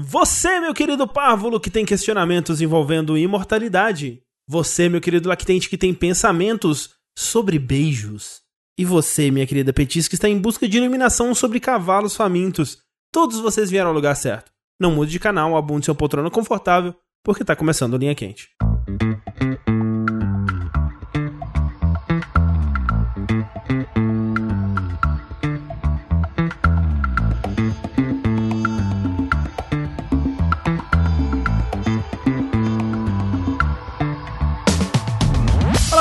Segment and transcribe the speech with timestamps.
[0.00, 4.22] Você, meu querido párvulo, que tem questionamentos envolvendo imortalidade.
[4.46, 8.42] Você, meu querido lactente, que tem pensamentos sobre beijos.
[8.78, 12.78] E você, minha querida petisca, que está em busca de iluminação sobre cavalos famintos.
[13.12, 14.52] Todos vocês vieram ao lugar certo.
[14.80, 16.94] Não mude de canal, abunde seu poltrona confortável,
[17.24, 18.50] porque está começando a linha quente.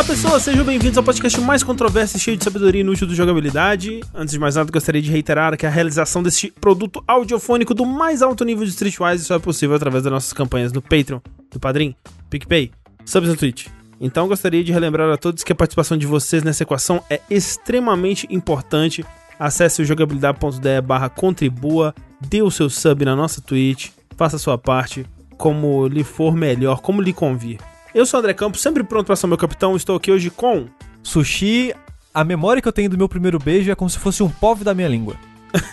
[0.07, 3.99] Pessoas, sejam bem-vindos ao podcast mais controverso e cheio de sabedoria inútil do jogabilidade.
[4.16, 8.21] Antes de mais nada, gostaria de reiterar que a realização deste produto audiofônico do mais
[8.21, 11.20] alto nível de Streetwise só é possível através das nossas campanhas no Patreon,
[11.52, 11.93] do Padrim,
[12.30, 12.71] PicPay,
[13.05, 13.67] subs no Twitch.
[13.99, 18.25] Então gostaria de relembrar a todos que a participação de vocês nessa equação é extremamente
[18.30, 19.03] importante.
[19.38, 24.58] Acesse o jogabilidade.de barra contribua, dê o seu sub na nossa Twitch, faça a sua
[24.58, 25.05] parte
[25.38, 27.59] como lhe for melhor, como lhe convir.
[27.98, 29.76] Eu sou o André Campos, sempre pronto para ser meu capitão.
[29.76, 30.67] Estou aqui hoje com.
[31.02, 31.73] Sushi,
[32.14, 34.64] a memória que eu tenho do meu primeiro beijo é como se fosse um pov
[34.64, 35.16] da minha língua.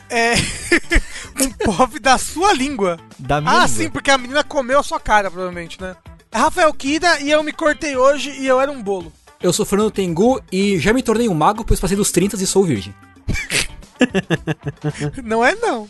[0.09, 0.33] É.
[1.39, 2.99] um pov da sua língua.
[3.19, 3.69] Da minha Ah, língua.
[3.69, 5.95] sim, porque a menina comeu a sua cara, provavelmente, né?
[6.33, 9.13] É Rafael Kida e eu me cortei hoje e eu era um bolo.
[9.43, 12.47] Eu sou Fernando Tengu e já me tornei um mago, pois passei dos 30 e
[12.47, 12.95] sou virgem.
[15.23, 15.87] Não é, não.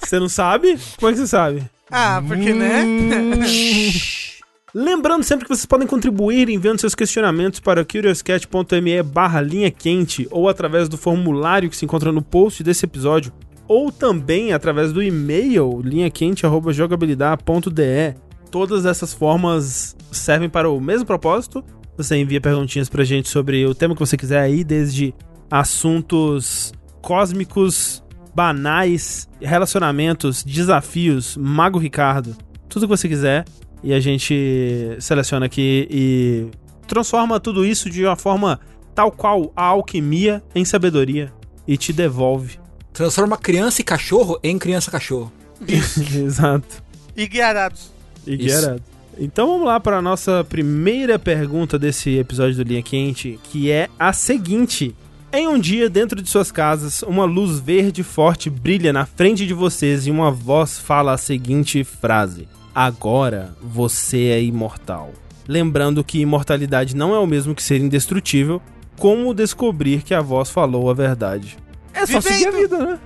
[0.00, 0.76] Você não sabe?
[0.98, 1.64] Como é que você sabe?
[1.92, 2.82] Ah, porque, né?
[4.74, 10.48] Lembrando sempre que vocês podem contribuir enviando seus questionamentos para curiouscat.me barra linha quente ou
[10.48, 13.32] através do formulário que se encontra no post desse episódio
[13.68, 18.14] ou também através do e-mail linhaquente.jogabilidade.de
[18.50, 21.62] Todas essas formas servem para o mesmo propósito.
[21.96, 25.14] Você envia perguntinhas pra gente sobre o tema que você quiser aí, desde
[25.50, 26.72] assuntos
[27.02, 28.02] cósmicos,
[28.34, 32.34] banais, relacionamentos, desafios, Mago Ricardo,
[32.68, 33.44] tudo que você quiser
[33.82, 36.46] e a gente seleciona aqui e
[36.86, 38.60] transforma tudo isso de uma forma
[38.94, 41.32] tal qual a alquimia em sabedoria
[41.66, 42.58] e te devolve.
[42.92, 45.30] Transforma criança e cachorro em criança-cachorro.
[45.68, 46.82] Exato.
[47.16, 47.90] E guiarados.
[48.26, 48.48] E.
[48.48, 48.82] Gerard.
[49.18, 53.88] Então vamos lá para a nossa primeira pergunta desse episódio do Linha Quente, que é
[53.98, 54.94] a seguinte.
[55.32, 59.54] Em um dia, dentro de suas casas, uma luz verde forte brilha na frente de
[59.54, 65.10] vocês e uma voz fala a seguinte frase: Agora você é imortal.
[65.48, 68.60] Lembrando que imortalidade não é o mesmo que ser indestrutível,
[68.98, 71.56] como descobrir que a voz falou a verdade.
[71.94, 72.22] É só Vivendo.
[72.22, 72.98] seguir a vida, né?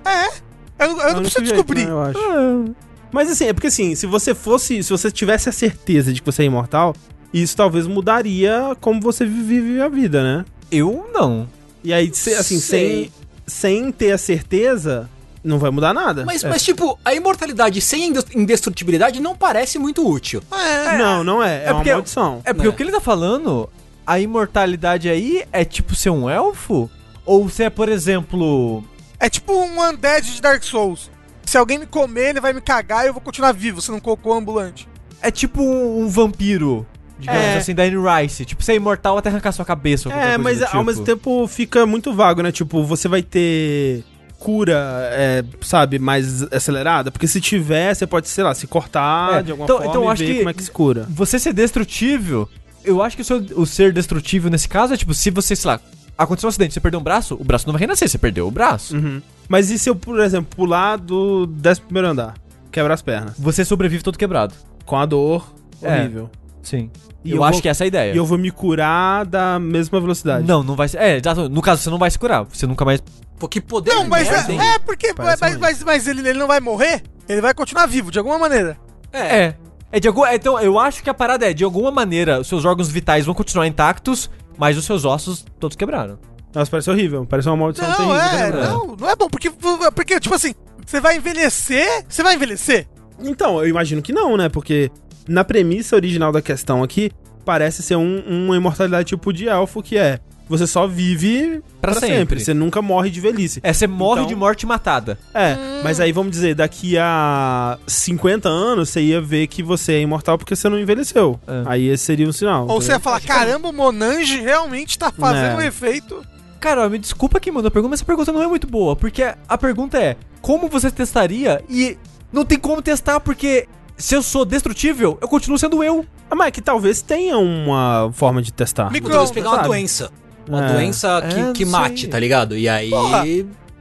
[0.77, 1.85] Eu, eu É o não único preciso jeito, descobrir.
[1.85, 2.75] né, eu acho.
[3.13, 6.25] Mas assim, é porque assim, se você fosse, se você tivesse a certeza de que
[6.29, 6.93] você é imortal,
[7.33, 10.45] isso talvez mudaria como você vive a vida, né?
[10.69, 11.47] Eu não.
[11.81, 13.09] E aí, assim, sem,
[13.47, 15.09] sem ter a certeza,
[15.43, 16.23] não vai mudar nada.
[16.25, 16.49] Mas, É.
[16.49, 20.41] mas tipo, a imortalidade sem indes- indestrutibilidade não parece muito útil.
[20.51, 20.97] É.
[20.97, 21.63] Não, não é.
[21.63, 22.41] É, É uma porque- maldição.
[22.45, 22.69] É porque É.
[22.69, 23.69] o que ele tá falando,
[24.05, 26.89] a imortalidade aí é tipo ser um elfo?
[27.25, 28.83] Ou se é, por exemplo.
[29.19, 31.09] É tipo um undead de Dark Souls.
[31.45, 34.01] Se alguém me comer, ele vai me cagar e eu vou continuar vivo, sendo um
[34.01, 34.87] cocô ambulante.
[35.21, 36.85] É tipo um, um vampiro.
[37.19, 37.57] Digamos É.
[37.57, 38.43] assim, da Anne Rice.
[38.45, 40.09] Tipo, ser imortal até arrancar sua cabeça.
[40.09, 40.83] É, coisa mas do ao tipo.
[40.83, 42.51] mesmo tempo fica muito vago, né?
[42.51, 44.03] Tipo, você vai ter
[44.41, 47.11] cura, é, sabe, mais acelerada?
[47.11, 50.03] Porque se tiver, você pode, sei lá, se cortar É, de alguma então- forma então
[50.03, 51.05] e acho ver que- como é que se cura.
[51.09, 52.49] Você ser destrutível,
[52.83, 55.69] eu acho que o, seu- o ser destrutível nesse caso é tipo, se você, sei
[55.71, 55.79] lá,
[56.17, 58.51] aconteceu um acidente, você perdeu um braço, o braço não vai renascer, você perdeu o
[58.51, 58.95] braço.
[58.97, 59.21] Uhum.
[59.47, 62.33] Mas e se eu, por exemplo, pular do 11 primeiro andar?
[62.71, 63.33] Quebrar as pernas.
[63.37, 64.53] Você sobrevive todo quebrado.
[64.85, 65.99] Com a dor É.
[65.99, 66.29] horrível.
[66.61, 66.89] Sim.
[67.23, 68.13] E eu, eu acho vou- que essa é a ideia.
[68.13, 70.47] E eu vou me curar da mesma velocidade.
[70.47, 70.97] Não, não vai ser.
[70.99, 71.47] É, exato.
[71.49, 72.43] No caso, você não vai se curar.
[72.45, 73.01] Você nunca mais.
[73.39, 74.59] Pô, que poder Não, mas é, hein?
[74.59, 75.13] é porque.
[75.17, 75.57] Mas, ruim.
[75.59, 77.01] mas, mas ele, ele não vai morrer?
[77.29, 78.77] Ele vai continuar vivo, de alguma maneira.
[79.13, 79.53] É.
[79.91, 80.25] É de algum.
[80.27, 83.33] Então, eu acho que a parada é, de alguma maneira, os seus órgãos vitais vão
[83.35, 86.17] continuar intactos, mas os seus ossos todos quebraram.
[86.53, 87.25] Nossa, parece horrível.
[87.25, 88.15] Parece uma maldição Não, terrível.
[88.15, 89.49] é, né, não, não é bom, porque,
[89.95, 90.53] porque, tipo assim,
[90.85, 92.87] você vai envelhecer, você vai envelhecer.
[93.19, 94.49] Então, eu imagino que não, né?
[94.49, 94.91] Porque
[95.27, 97.11] na premissa original da questão aqui,
[97.45, 102.01] parece ser um- uma imortalidade tipo de elfo, que é você só vive Pra pra,
[102.01, 102.15] sempre.
[102.17, 102.39] sempre.
[102.41, 103.61] Você nunca morre de velhice.
[103.63, 105.17] É, você morre Então- de morte matada.
[105.33, 110.01] É, mas aí vamos dizer, daqui a 50 anos você ia ver que você é
[110.01, 111.39] imortal porque você não envelheceu.
[111.47, 111.63] É.
[111.65, 112.67] Aí esse seria um sinal.
[112.67, 115.55] Ou você ia falar, caramba, o Monange realmente tá fazendo É.
[115.57, 116.21] um efeito.
[116.59, 118.95] Cara, me desculpa quem mandou a pergunta, mas essa pergunta não é muito boa.
[118.95, 121.63] Porque a pergunta é: como você testaria?
[121.69, 121.97] E
[122.31, 123.67] não tem como testar, porque
[124.01, 126.05] se eu sou destrutível, eu continuo sendo eu.
[126.29, 128.91] Ah, mas é que talvez tenha uma forma de testar.
[128.91, 129.67] Micro- Talvez pegar uma sabe?
[129.67, 130.11] doença.
[130.47, 130.73] Uma É.
[130.73, 132.09] doença que, É, que mate, sei.
[132.09, 132.57] tá ligado?
[132.57, 132.89] E aí.
[132.89, 133.23] Porra.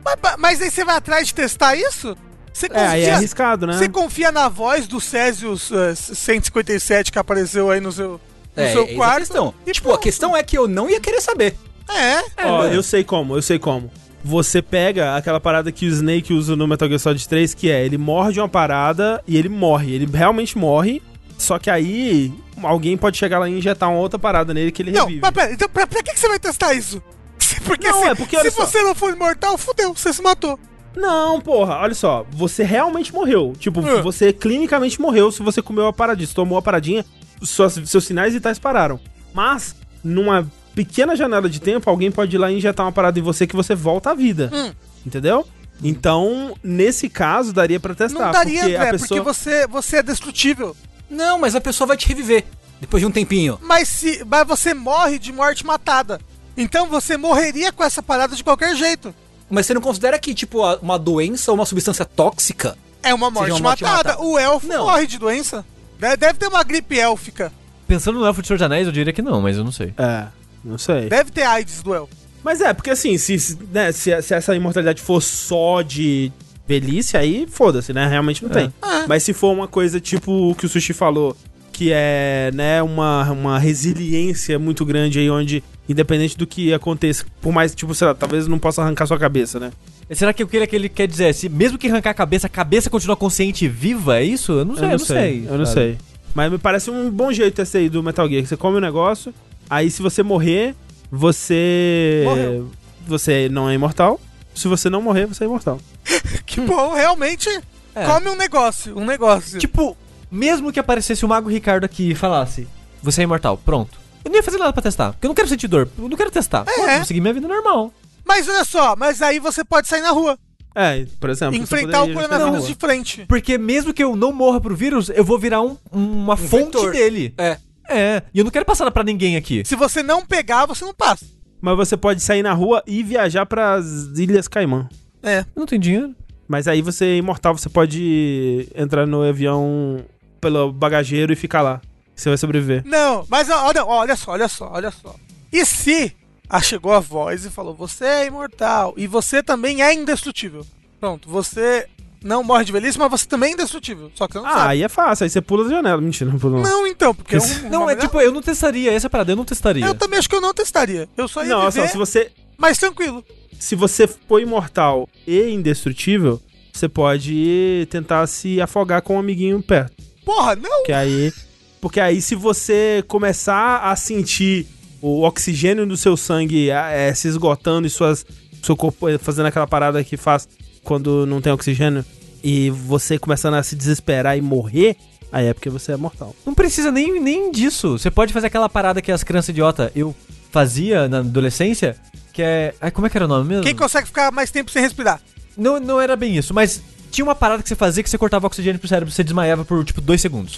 [0.04, 2.16] Mas, mas aí você vai atrás de testar isso?
[2.52, 3.72] Você É, aí é confia, arriscado, né?
[3.74, 8.20] você confia na voz do Césius eh, 157 que apareceu aí no seu,
[8.56, 9.18] no É, seu eis a quarto?
[9.20, 9.54] questão.
[9.66, 11.56] e Tipo, a questão é que eu não ia querer saber.
[11.88, 12.44] É.
[12.46, 12.74] Ó, né?
[12.76, 13.90] eu sei como, eu sei como.
[14.22, 17.84] Você pega aquela parada que o Snake usa no Metal Gear Solid 3, que é,
[17.84, 19.94] ele morde uma parada e ele morre.
[19.94, 21.00] Ele realmente morre,
[21.38, 22.32] só que aí
[22.62, 25.20] alguém pode chegar lá e injetar uma outra parada nele que ele Não, revive.
[25.22, 27.02] mas pera, então pra, pra que, você vai testar isso?
[27.64, 28.66] Porque Não, se, é porque, se só.
[28.66, 30.58] você não for imortal, fudeu, você se matou.
[30.94, 33.54] Não, porra, olha só, você realmente morreu.
[33.58, 34.02] Tipo, É.
[34.02, 37.04] você clinicamente morreu se você comeu a paradinha, se tomou a paradinha,
[37.42, 39.00] suas- seus sinais vitais pararam.
[39.32, 39.74] Mas,
[40.04, 43.46] numa pequena janela de tempo, alguém pode ir lá e injetar uma parada em você
[43.46, 44.50] que você volta à vida.
[44.52, 44.72] Hum.
[45.04, 45.46] Entendeu?
[45.82, 48.18] Então, nesse caso, daria pra testar.
[48.18, 49.08] não daria, porque André, a pessoa...
[49.08, 50.76] porque você, você é destrutível.
[51.08, 52.44] Não, mas a pessoa vai te reviver
[52.80, 53.58] depois de um tempinho.
[53.62, 56.20] Mas, se, mas você morre de morte matada.
[56.56, 59.14] Então você morreria com essa parada de qualquer jeito.
[59.48, 63.50] Mas você não considera que, tipo, uma doença ou uma substância tóxica É uma morte,
[63.50, 64.10] uma morte matada.
[64.10, 64.22] matada.
[64.24, 64.84] O elfo Não.
[64.84, 65.64] morre de doença.
[65.98, 67.52] Deve, deve ter uma gripe élfica.
[67.86, 69.92] Pensando no Elfo de Senhor dos Anéis, eu diria que não, mas eu não sei.
[69.98, 70.26] É,
[70.64, 71.08] não sei.
[71.08, 72.14] Deve ter AIDS do elfo.
[72.42, 76.32] Mas é, porque assim, se, se, né, se, se essa imortalidade for só de
[76.66, 78.06] velhice, aí foda-se, né?
[78.06, 78.72] Realmente não tem.
[78.80, 79.04] Ah.
[79.08, 81.36] Mas se for uma coisa tipo o que o Sushi falou,
[81.72, 87.52] que é, né, uma, uma resiliência muito grande aí, onde, independente do que aconteça, por
[87.52, 89.72] mais, tipo, sei lá, talvez não possa arrancar sua cabeça, né?
[90.12, 92.14] Será que o que ele, que ele quer dizer é, se mesmo que arrancar a
[92.14, 94.18] cabeça, a cabeça continua consciente e viva?
[94.18, 94.52] É isso?
[94.52, 95.46] Eu não sei, eu não sei.
[95.48, 95.98] Eu não sei.
[96.34, 99.32] Mas me parece um bom jeito esse aí do Metal Gear, você come o negócio,
[99.70, 100.74] aí se você morrer,
[101.10, 102.22] você.
[102.24, 102.70] Morreu.
[103.06, 104.20] Você não é imortal.
[104.54, 105.80] Se você não morrer, você é imortal.
[106.44, 107.48] Que bom, realmente
[107.94, 108.04] É.
[108.06, 108.98] come um negócio.
[108.98, 109.58] Um negócio.
[109.58, 109.96] Tipo,
[110.30, 112.66] mesmo que aparecesse o Mago Ricardo aqui e falasse,
[113.02, 113.98] você é imortal, pronto.
[114.24, 116.16] Eu não ia fazer nada pra testar, porque eu não quero sentir dor, eu não
[116.16, 116.64] quero testar.
[116.68, 116.72] É.
[116.74, 117.92] Pô, eu vou seguir minha vida normal.
[118.26, 120.36] Mas olha só, mas aí você pode sair na rua.
[120.74, 121.56] É, por exemplo.
[121.56, 123.24] você enfrentar o coronavírus de frente.
[123.28, 126.92] Porque mesmo que eu não morra pro vírus, eu vou virar um- uma fonte vetor.
[126.92, 127.34] dele.
[127.38, 127.56] É.
[127.90, 129.62] É, e eu não quero passar pra ninguém aqui.
[129.64, 131.26] Se você não pegar, você não passa.
[131.60, 134.88] Mas você pode sair na rua e viajar pras Ilhas Caimã.
[135.22, 135.40] É.
[135.40, 136.14] Eu não tenho dinheiro.
[136.48, 140.04] Mas aí você é imortal, você pode entrar no avião
[140.40, 141.80] pelo bagageiro e ficar lá.
[142.14, 142.82] Você vai sobreviver.
[142.84, 145.14] Não, mas ó, olha, olha só, olha só, olha só.
[145.52, 146.14] E se
[146.48, 150.66] ah, chegou a voz e falou: Você é imortal e você também é indestrutível.
[150.98, 151.86] Pronto, você
[152.22, 154.10] não morre de velhice, mas você também é indestrutível.
[154.14, 154.68] Só que você não Ah, sabe.
[154.68, 156.00] aí é fácil, aí você pula da janela.
[156.00, 156.62] Mentira, não pula não.
[156.62, 159.32] Não, então, porque é um, Não, é melhor- tipo, eu não testaria, essa é parada,
[159.32, 159.84] eu não testaria.
[159.86, 161.08] Eu também acho que eu não testaria.
[161.16, 163.24] Eu só ia Não, olha só, se você, mais tranquilo.
[163.58, 166.40] se você for imortal e indestrutível,
[166.72, 169.92] você pode tentar se afogar com um amiguinho perto.
[170.24, 170.84] Porra, não!
[170.84, 171.32] Que aí.
[171.80, 174.66] Porque aí, se você começar a sentir
[175.00, 178.24] o oxigênio do seu sangue é, se esgotando e suas,
[178.62, 180.46] seu corpo eh, fazendo aquela parada que faz
[180.84, 182.04] quando não tem oxigênio,
[182.42, 184.96] e você começando a se desesperar e morrer,
[185.30, 186.34] aí é porque você é mortal.
[186.46, 187.98] Não precisa nem, nem disso.
[187.98, 190.14] Você pode fazer aquela parada que as crianças idiota eu
[190.50, 191.96] fazia na adolescência,
[192.32, 192.74] que é.
[192.80, 193.64] Ai, como é que era o nome mesmo?
[193.64, 195.20] Quem consegue ficar mais tempo sem respirar?
[195.56, 196.80] Não, não era bem isso, mas
[197.10, 199.64] tinha uma parada que você fazia que você cortava oxigênio pro cérebro e você desmaiava
[199.64, 200.56] por tipo dois segundos.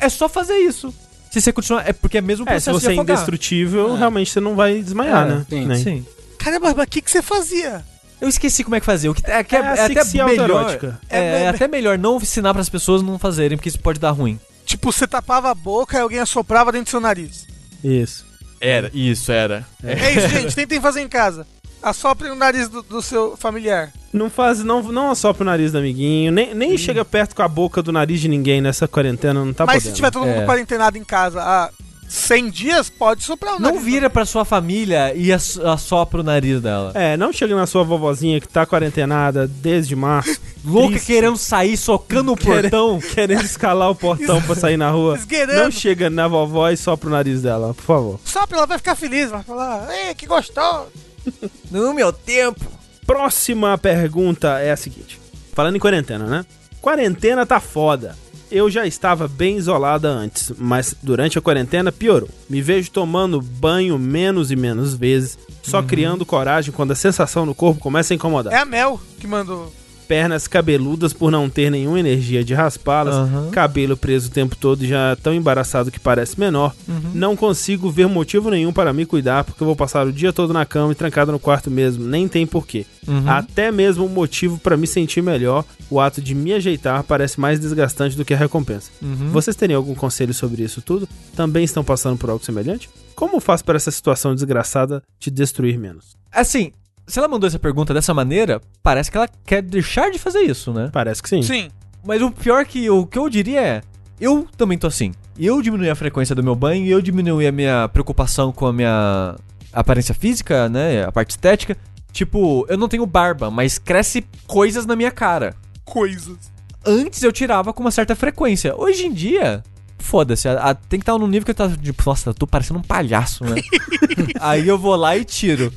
[0.00, 0.92] É só fazer isso.
[1.30, 1.86] Se você continuar.
[1.88, 3.98] É porque é mesmo o É, se processo você de é indestrutível, É.
[3.98, 5.46] realmente você não vai desmaiar, É, né?
[5.48, 5.82] sim, Nem.
[5.82, 6.06] Sim.
[6.38, 7.84] Caramba, mas o que, que você fazia?
[8.20, 9.10] Eu esqueci como é que fazia.
[9.10, 10.78] O que é, que é, É é até melhor.
[11.08, 13.78] É, É, é é- até melhor não ensinar para as pessoas não fazerem, porque isso
[13.78, 14.38] pode dar ruim.
[14.66, 17.46] Tipo, você tapava a boca e alguém assoprava dentro do seu nariz.
[17.82, 18.26] Isso.
[18.60, 19.64] Era, isso era.
[19.84, 20.54] É isso, gente.
[20.54, 21.46] Tentem fazer em casa.
[21.80, 23.92] Assoprem o nariz do, do seu familiar.
[24.12, 27.46] Não faz, não, não assopra o nariz do amiguinho, nem, nem chega perto com a
[27.48, 29.90] boca do nariz de ninguém nessa quarentena, não tá Mas podendo.
[29.90, 30.44] se tiver todo mundo É.
[30.44, 31.70] quarentenado em casa há
[32.08, 33.76] 100 dias, pode soprar o nariz.
[33.78, 36.92] Não vira pra sua família e ass- assopra o nariz dela.
[36.94, 41.06] É, não chega na sua vovozinha que tá quarentenada desde março, Louca triste.
[41.06, 42.98] querendo sair, socando o portão.
[43.14, 45.16] querendo escalar o portão pra sair na rua.
[45.16, 45.62] Esgueirando.
[45.64, 48.20] Não chega na vovó e sopra o nariz dela, por favor.
[48.24, 49.30] Sopra, ela vai ficar feliz.
[49.30, 50.86] Vai falar, ei, que gostoso.
[51.70, 52.64] No meu tempo.
[53.06, 55.20] Próxima pergunta é a seguinte:
[55.52, 56.46] falando em quarentena, né?
[56.80, 58.16] Quarentena tá foda.
[58.50, 62.28] Eu já estava bem isolada antes, mas durante a quarentena piorou.
[62.48, 67.54] Me vejo tomando banho menos e menos vezes, só criando coragem quando a sensação no
[67.54, 68.52] corpo começa a incomodar.
[68.52, 69.70] É a Mel que mandou.
[70.08, 73.50] Pernas cabeludas por não ter nenhuma energia de raspá-las, Aham.
[73.50, 76.74] cabelo preso o tempo todo e já tão embaraçado que parece menor.
[77.14, 80.52] Não consigo ver motivo nenhum para me cuidar, porque eu vou passar o dia todo
[80.52, 82.86] na cama e trancado no quarto mesmo, nem tem porquê.
[83.06, 83.28] Uhum.
[83.28, 87.60] Até mesmo um motivo para me sentir melhor, o ato de me ajeitar parece mais
[87.60, 88.90] desgastante do que a recompensa.
[89.02, 89.30] Uhum.
[89.30, 91.08] Vocês teriam algum conselho sobre isso tudo?
[91.36, 92.88] Também estão passando por algo semelhante?
[93.14, 96.16] Como faz para essa situação desgraçada te destruir menos?
[96.30, 96.72] Assim,
[97.08, 100.72] se ela mandou essa pergunta dessa maneira, parece que ela quer deixar de fazer isso,
[100.72, 100.90] né?
[100.92, 101.42] Parece que sim.
[101.42, 101.70] Sim.
[102.04, 103.82] Mas o pior que o que eu diria é,
[104.20, 105.12] eu também tô assim.
[105.38, 109.36] Eu diminui a frequência do meu banho, eu diminui a minha preocupação com a minha
[109.72, 111.76] aparência física, né, a parte estética.
[112.12, 115.54] Tipo, eu não tenho barba, mas cresce coisas na minha cara.
[115.84, 116.36] Coisas.
[116.84, 118.74] Antes eu tirava com uma certa frequência.
[118.76, 119.62] Hoje em dia,
[119.98, 122.46] foda-se, a- a- tem que estar num nível que eu tá tipo, nossa, eu tô
[122.46, 123.60] parecendo um palhaço, né?
[124.40, 125.72] Aí eu vou lá e tiro.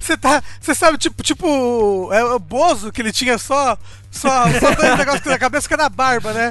[0.00, 0.42] Você tá.
[0.60, 2.10] Você sabe, tipo, tipo.
[2.12, 3.76] É o Bozo que ele tinha só.
[4.10, 4.28] Só,
[4.60, 6.50] só dois negócios na cabeça que era a barba, né?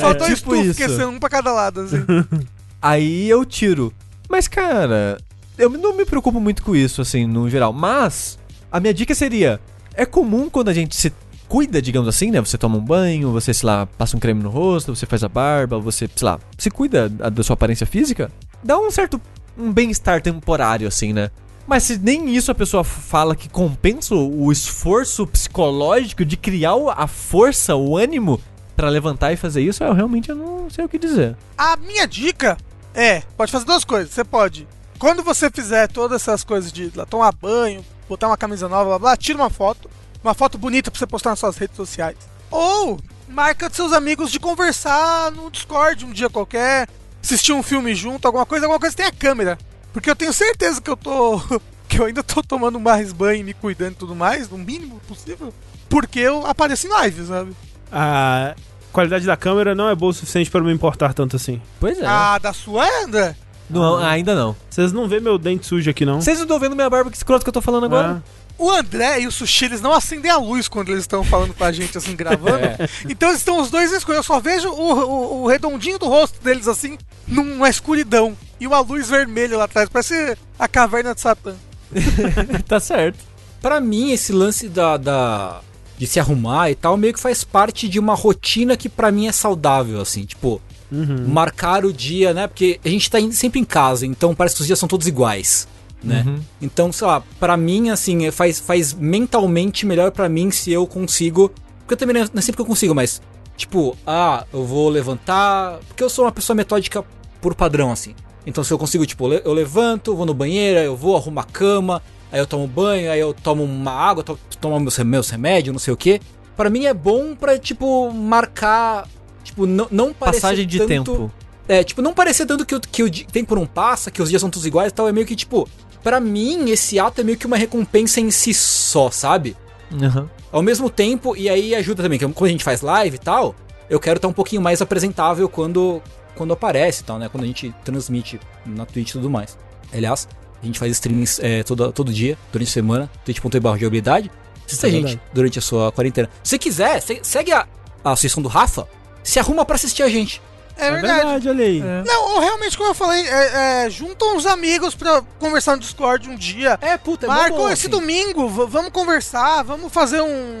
[0.00, 2.04] só dois tipo tufos são um pra cada lado, assim.
[2.82, 3.92] Aí eu tiro.
[4.28, 5.18] Mas, cara,
[5.56, 7.72] eu não me preocupo muito com isso, assim, no geral.
[7.72, 8.38] Mas,
[8.70, 9.60] a minha dica seria:
[9.94, 11.12] é comum quando a gente se
[11.48, 12.40] cuida, digamos assim, né?
[12.40, 15.28] Você toma um banho, você, sei lá, passa um creme no rosto, você faz a
[15.28, 18.30] barba, você, sei lá, se cuida da sua aparência física,
[18.62, 19.20] dá um certo
[19.56, 21.30] um bem-estar temporário, assim, né?
[21.66, 27.06] Mas se nem isso a pessoa fala que compensa o esforço psicológico de criar a
[27.06, 28.40] força, o ânimo
[28.76, 31.36] pra levantar e fazer isso, eu realmente não sei o que dizer.
[31.56, 32.58] A minha dica
[32.92, 34.12] é: pode fazer duas coisas.
[34.12, 38.68] Você pode, quando você fizer todas essas coisas de lá, tomar banho, botar uma camisa
[38.68, 39.88] nova, blá blá, tira uma foto.
[40.24, 42.16] Uma foto bonita pra você postar nas suas redes sociais.
[42.50, 46.88] Ou marca seus amigos de conversar no Discord um dia qualquer,
[47.22, 49.58] assistir um filme junto, alguma coisa, alguma coisa tem a câmera.
[49.92, 51.38] Porque eu tenho certeza que eu tô.
[51.86, 54.98] que eu ainda tô tomando mais banho e me cuidando e tudo mais, no mínimo
[55.06, 55.52] possível.
[55.90, 57.52] Porque eu apareço em live, sabe?
[57.92, 58.54] A
[58.92, 61.60] qualidade da câmera não é boa o suficiente pra me importar tanto assim.
[61.78, 62.06] Pois é.
[62.06, 63.36] Ah, da sua André?
[63.68, 64.56] Não, ainda não.
[64.70, 66.20] Vocês não vê meu dente sujo aqui, não?
[66.20, 68.22] Vocês não estão vendo minha barba que escroto que eu tô falando agora?
[68.56, 71.64] O André e o Sushi, eles não acendem a luz quando eles estão falando com
[71.64, 72.60] a gente, assim, gravando.
[73.08, 74.18] Então eles estão os dois escuros.
[74.18, 76.96] Eu só vejo o, o- o redondinho do rosto deles, assim,
[77.26, 78.36] numa escuridão.
[78.60, 79.88] E uma luz vermelha lá atrás.
[79.88, 81.54] Parece a caverna de Satã.
[82.68, 83.18] tá certo.
[83.60, 85.60] Pra mim, esse lance da, da-
[85.98, 89.26] de se arrumar e tal, meio que faz parte de uma rotina que pra mim
[89.26, 90.60] é saudável, assim, tipo,
[90.92, 91.26] Uhum.
[91.28, 92.46] marcar o dia, né?
[92.46, 95.08] Porque a gente tá indo sempre em casa, então parece que os dias são todos
[95.08, 95.66] iguais,
[96.04, 96.24] né?
[96.26, 96.40] Uhum.
[96.62, 100.86] Então, sei lá, pra mim, assim, é- faz, faz mentalmente melhor pra mim se eu
[100.86, 101.50] consigo.
[101.80, 103.20] Porque eu também não é não é sempre que eu consigo, mas,
[103.56, 105.78] tipo, ah, eu vou levantar.
[105.88, 107.04] Porque eu sou uma pessoa metódica
[107.40, 108.14] por padrão, assim.
[108.46, 112.02] Então, se eu consigo, tipo, eu levanto, vou no banheiro, eu vou, arrumo a cama,
[112.30, 115.78] aí eu tomo banho, aí eu tomo uma água, to- tomo meus, meus remédios, não
[115.78, 116.20] sei o quê.
[116.56, 119.08] Pra mim é bom pra, tipo, marcar.
[119.42, 121.32] Tipo, não, não parecer Passagem de tanto- tempo.
[121.68, 124.40] é, tipo, não parecer tanto que o, que o tempo não passa, que os dias
[124.40, 125.08] são todos iguais e tal.
[125.08, 125.68] É meio que, tipo,
[126.04, 129.56] pra mim, esse ato é meio que uma recompensa em si só, sabe?
[129.90, 130.28] Uhum.
[130.52, 133.54] Ao mesmo tempo, e aí ajuda também, que quando a gente faz live e tal,
[133.90, 136.00] eu quero estar um pouquinho mais apresentável quando,
[136.36, 137.28] quando aparece e tal, né?
[137.28, 139.56] Quando a gente transmite na Twitch e tudo mais.
[139.92, 140.28] Aliás,
[140.62, 144.30] a gente faz streamings é, todo, todo dia, durante a semana, twitch.tv jogabilidade.
[144.66, 145.22] Assista a é gente verdade.
[145.32, 146.28] durante a sua quarentena.
[146.42, 147.66] Se quiser, se- segue a,
[148.04, 148.86] a sessão do Rafa,
[149.22, 150.40] se arruma pra assistir a gente.
[150.76, 151.14] É, É verdade.
[151.14, 151.80] verdade, olha aí.
[152.04, 156.28] Não, ou realmente, como eu falei, é, é, juntam os amigos pra conversar no Discord
[156.28, 156.78] um dia.
[156.82, 157.88] É, puta, é Marcam bom, esse assim.
[157.90, 160.60] domingo, vamos conversar, vamos fazer um.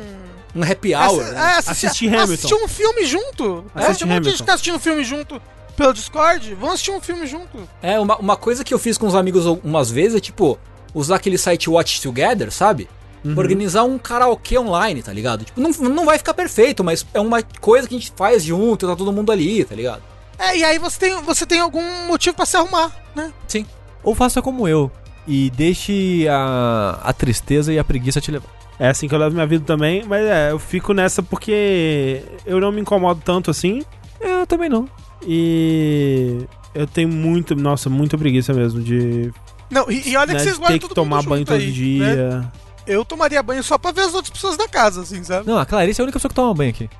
[0.56, 1.40] Um happy hour, Assi- né?
[1.40, 2.32] é, assistir, Assistir Hamilton.
[2.32, 3.64] assistir um filme junto.
[3.74, 4.36] É, Assistir tem um monte de gente Hamilton.
[4.36, 5.42] que tá assistindo filme junto
[5.76, 6.54] pelo Discord.
[6.54, 7.68] Vamos assistir um filme junto.
[7.82, 10.56] É, uma, uma coisa que eu fiz com os amigos umas vezes é, tipo,
[10.94, 12.88] usar aquele site Watch Together, sabe?
[13.24, 13.34] Uhum.
[13.38, 15.44] Organizar um karaokê online, tá ligado?
[15.44, 18.86] Tipo, não, não vai ficar perfeito, mas é uma coisa que a gente faz junto,
[18.86, 20.02] tá todo mundo ali, tá ligado?
[20.38, 23.32] É, e aí você tem, você tem algum motivo pra se arrumar, né?
[23.48, 23.64] Sim.
[24.02, 24.90] Ou faça como eu
[25.26, 28.48] e deixe a, a tristeza e a preguiça te levar.
[28.78, 32.60] É assim que eu levo minha vida também, mas é, eu fico nessa porque eu
[32.60, 33.82] não me incomodo tanto assim
[34.20, 34.88] Eu também não.
[35.26, 36.40] e
[36.74, 39.32] eu tenho muito, nossa, muita preguiça mesmo de
[39.70, 41.56] Não, e, e olha né, que vocês de guardam ter que todo tomar banho todo
[41.56, 42.40] aí, dia.
[42.40, 42.50] né?
[42.86, 45.46] Eu tomaria banho só pra ver as outras pessoas da casa, assim, sabe?
[45.46, 46.90] Não, a Clarice é a única pessoa que toma banho aqui.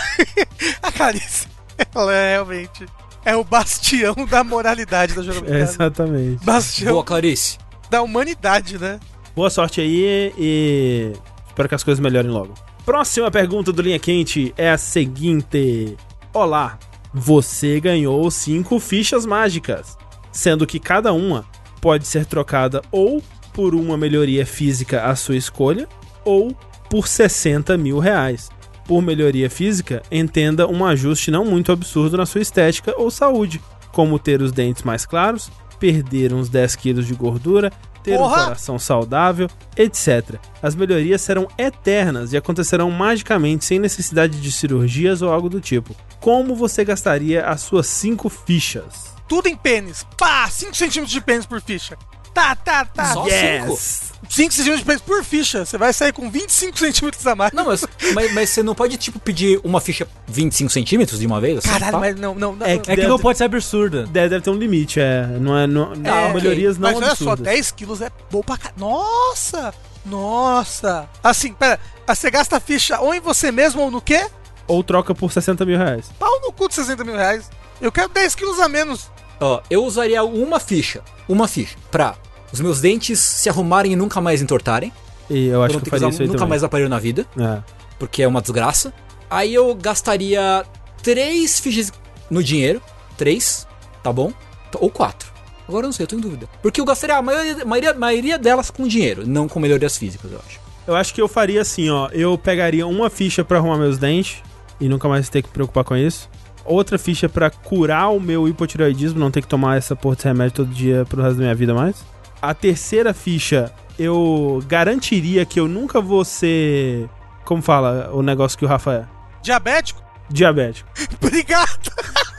[0.82, 1.46] A Clarice,
[1.94, 2.86] ela é realmente
[3.24, 5.62] é o bastião da moralidade da É, jogabilidade.
[5.70, 6.44] exatamente.
[6.44, 7.58] bastião Boa, Clarice.
[7.88, 9.00] da humanidade, né?
[9.34, 11.12] Boa sorte aí e
[11.48, 12.52] espero que as coisas melhorem logo.
[12.84, 15.96] Próxima pergunta do Linha Quente é a seguinte:
[16.34, 16.78] Olá,
[17.14, 19.96] você ganhou cinco fichas mágicas,
[20.30, 21.46] sendo que cada uma
[21.80, 23.22] pode ser trocada ou
[23.54, 25.88] por uma melhoria física à sua escolha
[26.24, 26.54] ou
[26.90, 28.50] por 60 mil reais.
[28.84, 34.18] Por melhoria física, entenda um ajuste não muito absurdo na sua estética ou saúde, como
[34.18, 38.42] ter os dentes mais claros, perder uns 10 quilos de gordura, ter Porra!
[38.42, 40.38] um coração saudável, etc.
[40.60, 45.96] As melhorias serão eternas e acontecerão magicamente sem necessidade de cirurgias ou algo do tipo.
[46.20, 49.14] Como você gastaria as suas 5 fichas?
[49.26, 50.04] Tudo em pênis.
[50.18, 51.96] Pá, 5 centímetros de pênis por ficha.
[52.34, 53.12] Tá, tá, tá.
[53.12, 54.12] Só Yes!
[54.28, 55.64] 5 centímetros por ficha.
[55.64, 57.52] Você vai sair com 25 centímetros a mais.
[57.52, 61.40] Não, mas, mas, mas você não pode, tipo, pedir uma ficha 25 centímetros de uma
[61.40, 61.58] vez?
[61.58, 61.98] assim, Caralho, pá?
[62.00, 62.66] mas não, não, não.
[62.66, 62.82] É não.
[62.82, 64.06] que É que Deve não pode ser absurda.
[64.06, 65.26] Deve, deve ter um limite, é.
[65.38, 65.66] Não é.
[65.66, 67.44] Não, É, melhorias não Mas olha só, absurdas.
[67.44, 68.80] 10 quilos é bom pra caralho.
[68.80, 69.72] Nossa!
[70.04, 71.08] Nossa!
[71.22, 71.78] Assim, pera.
[72.06, 74.26] Você gasta a ficha ou em você mesmo ou no quê?
[74.66, 76.10] Ou troca por 60 mil reais.
[76.18, 77.50] Pau no cu de 60 mil reais.
[77.80, 79.10] Eu quero 10 quilos a menos.
[79.40, 82.14] Ó, eu usaria uma ficha, uma ficha, pra
[82.52, 84.92] os meus dentes se arrumarem e nunca mais entortarem.
[85.28, 86.48] E eu acho que eu faria nunca também.
[86.48, 87.62] mais aparelho na vida, É.
[87.98, 88.92] porque é uma desgraça.
[89.30, 90.64] Aí eu gastaria
[91.02, 91.92] três fichas
[92.30, 92.80] no dinheiro.
[93.16, 93.66] Três,
[94.02, 94.32] tá bom?
[94.80, 95.32] Ou quatro.
[95.68, 96.48] Agora eu não sei, eu tô em dúvida.
[96.60, 100.30] Porque eu gastaria a maioria, maioria, a maioria delas com dinheiro, não com melhorias físicas,
[100.30, 100.60] eu acho.
[100.86, 102.08] Eu acho que eu faria assim, ó.
[102.12, 104.42] Eu pegaria uma ficha pra arrumar meus dentes
[104.78, 106.28] e nunca mais ter que preocupar com isso.
[106.64, 110.52] Outra ficha pra curar o meu hipotireoidismo, não ter que tomar essa porra de remédio
[110.56, 112.04] todo dia pro resto da minha vida mais.
[112.40, 117.08] A terceira ficha, eu garantiria que eu nunca vou ser.
[117.44, 119.04] Como fala o negócio que o Rafa é?
[119.42, 120.02] Diabético?
[120.30, 120.88] Diabético.
[121.22, 121.90] Obrigado!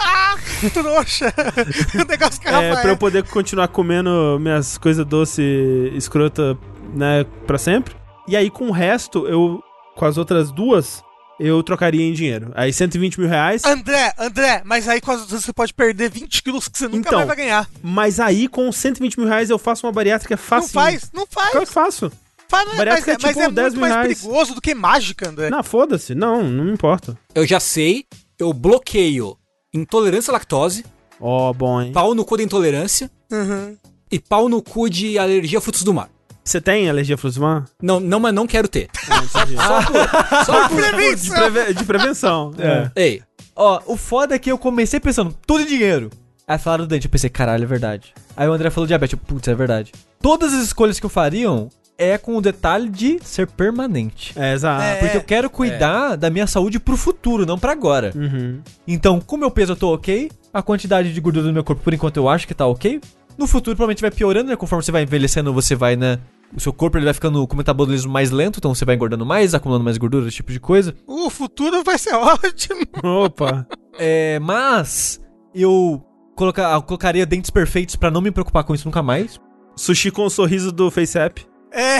[0.73, 1.33] Trouxa!
[2.01, 6.57] o negócio que a É, Rafa pra eu poder continuar comendo minhas coisas doce escrota,
[6.93, 7.95] né, pra sempre.
[8.27, 9.61] E aí, com o resto, eu.
[9.95, 11.01] Com as outras duas,
[11.39, 12.51] eu trocaria em dinheiro.
[12.55, 13.63] Aí 120 mil reais.
[13.65, 16.97] André, André, mas aí com as outras você pode perder 20 quilos que você nunca
[17.09, 17.69] Então, mais vai ganhar.
[17.83, 20.71] Mas aí, com 120 mil reais, eu faço uma bariátrica Não fácil.
[20.71, 21.51] faz, não faz.
[21.51, 22.11] Claro que faço.
[22.47, 24.21] faz mas, bariátrica é, é tipo mas é 10 muito mil mais reais.
[24.21, 25.49] perigoso do que mágica, André.
[25.49, 26.15] Não, foda-se.
[26.15, 27.17] Não, não me importa.
[27.33, 28.05] Eu já sei,
[28.39, 29.37] eu bloqueio
[29.73, 30.85] intolerância à lactose,
[31.19, 31.91] Ó, bom, hein?
[31.91, 33.75] pau no cu da intolerância Uhum.
[34.11, 36.09] e pau no cu de alergia a frutos do mar.
[36.45, 37.65] Você tem alergia do mar?
[37.81, 38.87] Não, não, mas não quero ter.
[39.09, 40.75] Ah, Só por...
[40.81, 42.53] de, preve- de prevenção.
[42.59, 42.91] é.
[42.95, 43.21] Ei,
[43.55, 46.09] Ó, o foda é que eu comecei pensando, tudo em dinheiro.
[46.47, 48.13] Aí falaram do dente, eu pensei, caralho, é verdade.
[48.35, 49.91] Aí o André falou diabetes, putz, é verdade.
[50.21, 54.33] Todas as escolhas que eu fariam é com o detalhe de ser permanente.
[54.37, 54.83] É, exato.
[54.83, 54.95] É.
[54.97, 58.11] Porque eu quero cuidar da minha saúde pro futuro, não pra agora.
[58.13, 58.59] Uhum.
[58.85, 61.81] Então, com o meu peso eu tô ok, a quantidade de gordura do meu corpo
[61.81, 62.99] por enquanto eu acho que tá ok.
[63.37, 64.55] No futuro provavelmente vai piorando, né?
[64.55, 66.19] Conforme você vai envelhecendo, você vai, né?
[66.55, 69.25] O seu corpo ele vai ficando com o metabolismo mais lento, então você vai engordando
[69.25, 70.93] mais, acumulando mais gordura, esse tipo de coisa.
[71.07, 72.81] O futuro vai ser ótimo.
[73.03, 73.67] Opa.
[73.97, 75.19] É, mas
[75.53, 76.03] eu
[76.35, 79.39] coloca- eu colocaria dentes perfeitos pra não me preocupar com isso nunca mais.
[79.75, 81.45] Sushi com o sorriso do FaceApp.
[81.71, 81.97] É,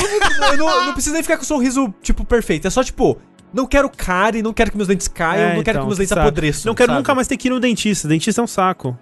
[0.53, 2.65] eu não, eu não preciso nem ficar com o sorriso, tipo, perfeito.
[2.65, 3.17] É só, tipo,
[3.53, 5.97] não quero cárie, não quero que meus dentes caiam, É, não quero então, que meus
[5.97, 6.21] dentes saco.
[6.21, 6.69] apodreçam.
[6.69, 6.99] Não quero sabe?
[6.99, 8.07] nunca mais ter que ir no dentista.
[8.07, 8.97] Dentista é um saco.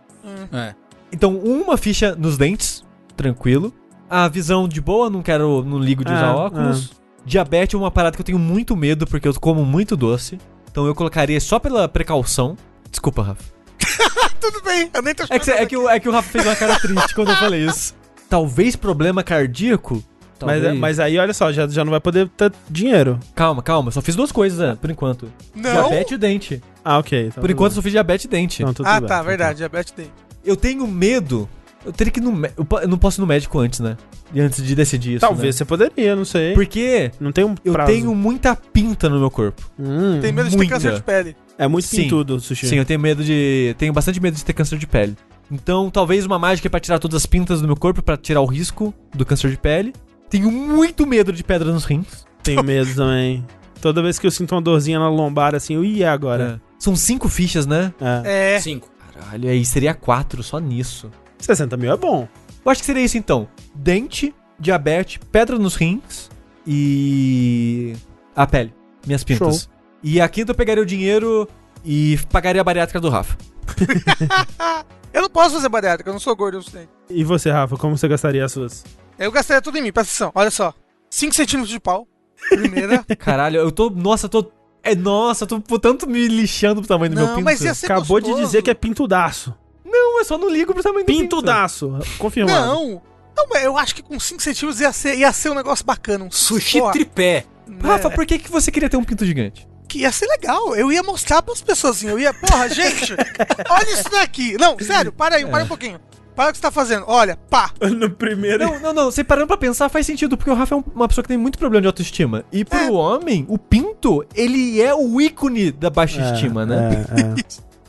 [0.52, 0.74] é.
[1.14, 2.84] Então, uma ficha nos dentes,
[3.16, 3.74] tranquilo.
[4.10, 6.92] A visão de boa, não quero, não ligo de Ah, usar óculos.
[7.26, 10.38] Diabetes é uma parada que eu tenho muito medo, porque eu como muito doce.
[10.70, 12.58] Então eu colocaria só pela precaução.
[12.90, 13.44] Desculpa, Rafa.
[14.42, 14.90] tudo bem.
[14.94, 16.80] Eu nem tô É que, é que, o, é que o Rafa fez uma cara
[16.80, 17.94] triste quando eu falei isso.
[18.30, 20.04] Talvez problema cardíaco?
[20.42, 20.80] Mas, Talvez.
[20.80, 23.18] mas aí, olha só, já, já não vai poder ter dinheiro.
[23.34, 23.92] Calma, calma.
[23.92, 25.32] Só fiz duas coisas, né, por enquanto.
[25.56, 25.72] Não.
[25.72, 26.62] Diabetes e dente.
[26.84, 27.18] Ah, ok.
[27.28, 27.76] então Por tudo enquanto eu bem.
[27.76, 28.62] só fiz diabetes e dente.
[28.62, 29.58] Então, tudo Ah, bem, tá, tudo verdade.
[29.60, 30.12] Diabetes tem.
[30.46, 31.48] Eu tenho medo.
[31.86, 32.66] Eu teria que ir no médico.
[32.72, 33.98] Eu eu não posso ir no médico antes, né?
[34.34, 35.20] E antes de decidir isso.
[35.22, 35.58] Talvez né?
[35.60, 36.54] você poderia, não sei.
[36.54, 37.92] Porque Não tem um eu prazo.
[37.92, 39.62] tenho muita pinta no meu corpo.
[39.78, 40.74] Hum, Tem medo de ter Muita.
[40.74, 41.36] câncer de pele.
[41.58, 42.04] É muito Sim.
[42.04, 42.68] pintudo, Sushi.
[42.68, 43.76] Sim, eu tenho medo de.
[43.78, 45.16] Tenho bastante medo de ter câncer de pele.
[45.52, 48.42] Então, talvez uma mágica é pra tirar todas as pintas do meu corpo, pra tirar
[48.42, 49.94] o risco do câncer de pele.
[50.30, 52.26] Tenho muito medo de pedra nos rins.
[52.42, 53.46] Tenho medo também.
[53.82, 56.60] Toda vez que eu sinto uma dorzinha na lombar, assim, eu ia agora.
[56.60, 56.74] É.
[56.80, 57.94] São cinco fichas, né?
[58.26, 58.56] É.
[58.56, 58.60] É.
[58.60, 58.88] Cinco.
[59.14, 61.12] Caralho, aí seria quatro só nisso.
[61.40, 62.28] 60 mil é bom.
[62.66, 66.30] Eu acho que seria isso então: dente, diabetes, pedra nos rins
[66.66, 67.94] e.
[68.36, 68.74] a pele.
[69.06, 69.64] Minhas pintas.
[69.64, 69.74] Show.
[70.02, 71.48] E a quinta eu pegaria o dinheiro
[71.84, 73.38] e pagaria a bariátrica do Rafa.
[75.14, 76.90] Eu não posso fazer bariátrica, eu não sou gordo o suficiente.
[77.08, 78.84] E você, Rafa, como você gastaria as suas?
[79.20, 80.32] Eu gastaria tudo em mim, presta atenção.
[80.34, 80.74] Olha só.
[81.08, 82.08] 5 centímetros de pau.
[82.50, 83.06] Primeira.
[83.20, 83.92] Caralho, eu tô.
[83.92, 84.52] Nossa, eu tô.
[84.84, 87.46] É, nossa, eu tô por tanto me lixando pro tamanho do meu não, pinto.
[87.46, 88.46] mas ia ser Acabou de gostoso.
[88.46, 89.56] dizer que é pintudaço.
[89.86, 91.22] Não, eu só não ligo pro tamanho do pinto.
[91.22, 92.00] Pintudaço.
[92.18, 92.66] Confirmado.
[92.66, 93.02] Não.
[93.36, 96.26] Não, mas eu acho que com 5 centímetros ia ser, ia ser um negócio bacana.
[96.26, 97.46] Um Sushi tripé.
[97.82, 98.16] Rafa, né?
[98.16, 99.68] por que, que você queria ter um pinto gigante?
[99.88, 100.76] Que ia ser legal.
[100.76, 102.10] Eu ia mostrar pras pessoas assim.
[102.10, 103.14] Eu ia, porra, gente,
[103.70, 104.58] olha isso daqui.
[104.60, 106.00] Não, sério, para aí, para um pouquinho.
[106.36, 107.06] Para o que você tá fazendo.
[107.08, 107.72] Olha, pá.
[107.96, 108.66] No primeiro.
[108.66, 109.06] Não, não, não.
[109.12, 111.38] Você parando pra pensar faz sentido, porque o Rafa é um- uma pessoa que tem
[111.38, 112.44] muito problema de autoestima.
[112.52, 112.90] E pro É.
[112.92, 117.06] homem, o pinto, ele é o ícone da baixa estima, né?
[117.16, 117.36] É, é.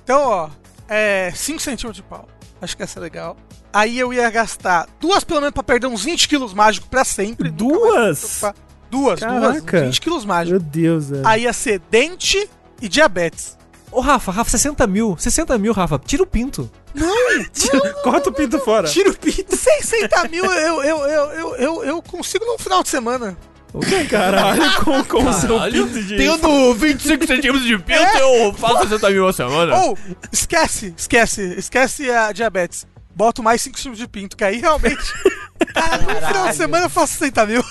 [0.03, 0.49] Então, ó,
[0.89, 2.29] é 5 centímetros de pau.
[2.61, 3.37] Acho que ia ser legal.
[3.73, 7.51] Aí eu ia gastar duas, pelo menos, pra perder uns 20 quilos mágicos pra sempre.
[7.51, 8.41] Duas?
[8.41, 9.21] Duas, duas.
[9.21, 9.79] Caraca.
[9.79, 10.61] uns 20 quilos mágicos.
[10.63, 11.27] Meu Deus, velho.
[11.27, 12.49] Aí ia ser dente
[12.81, 13.59] e diabetes.
[13.91, 15.17] Ô, Rafa, Rafa, 60 mil.
[15.19, 15.99] 60 mil, Rafa.
[15.99, 16.71] Tira o pinto.
[18.03, 18.89] Corta o pinto fora.
[18.89, 19.57] Tira o pinto.
[19.57, 23.37] 60 mil eu, eu, eu, eu, eu, eu consigo num final de semana.
[24.09, 26.17] Caralho, com, com o seu pinto de...
[26.17, 29.77] Tendo 25 centímetros de pinto, eu faço 60 mil a semana.
[29.77, 29.99] Ou,
[30.31, 32.87] esquece, esquece, esquece a diabetes.
[33.17, 35.03] Boto mais 5 centímetros de pinto, que aí realmente.
[35.75, 37.65] Cara, no final de semana eu faço 60 mil.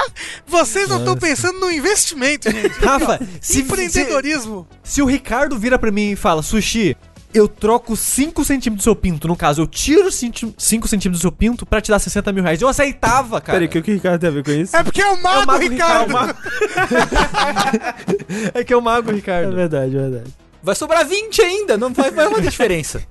[0.46, 2.68] Vocês não estão pensando no investimento, gente.
[2.84, 4.66] Rafa, se, Empreendedorismo.
[4.82, 6.96] se, se o Ricardo vira pra mim e fala, Sushi,
[7.34, 11.32] eu troco 5 centímetros do seu pinto, no caso, eu tiro 5 centímetros do seu
[11.32, 12.60] pinto pra te dar 60 mil reais.
[12.62, 13.58] Eu aceitava, cara.
[13.58, 14.76] Peraí, o que o Ricardo tem a ver com isso?
[14.76, 16.14] É porque é o mago, mago Ricardo.
[18.54, 19.54] É que é o mago, É Ricardo.
[19.54, 20.34] verdade, é verdade.
[20.62, 23.02] Vai sobrar 20 ainda, não vai, fazer diferença.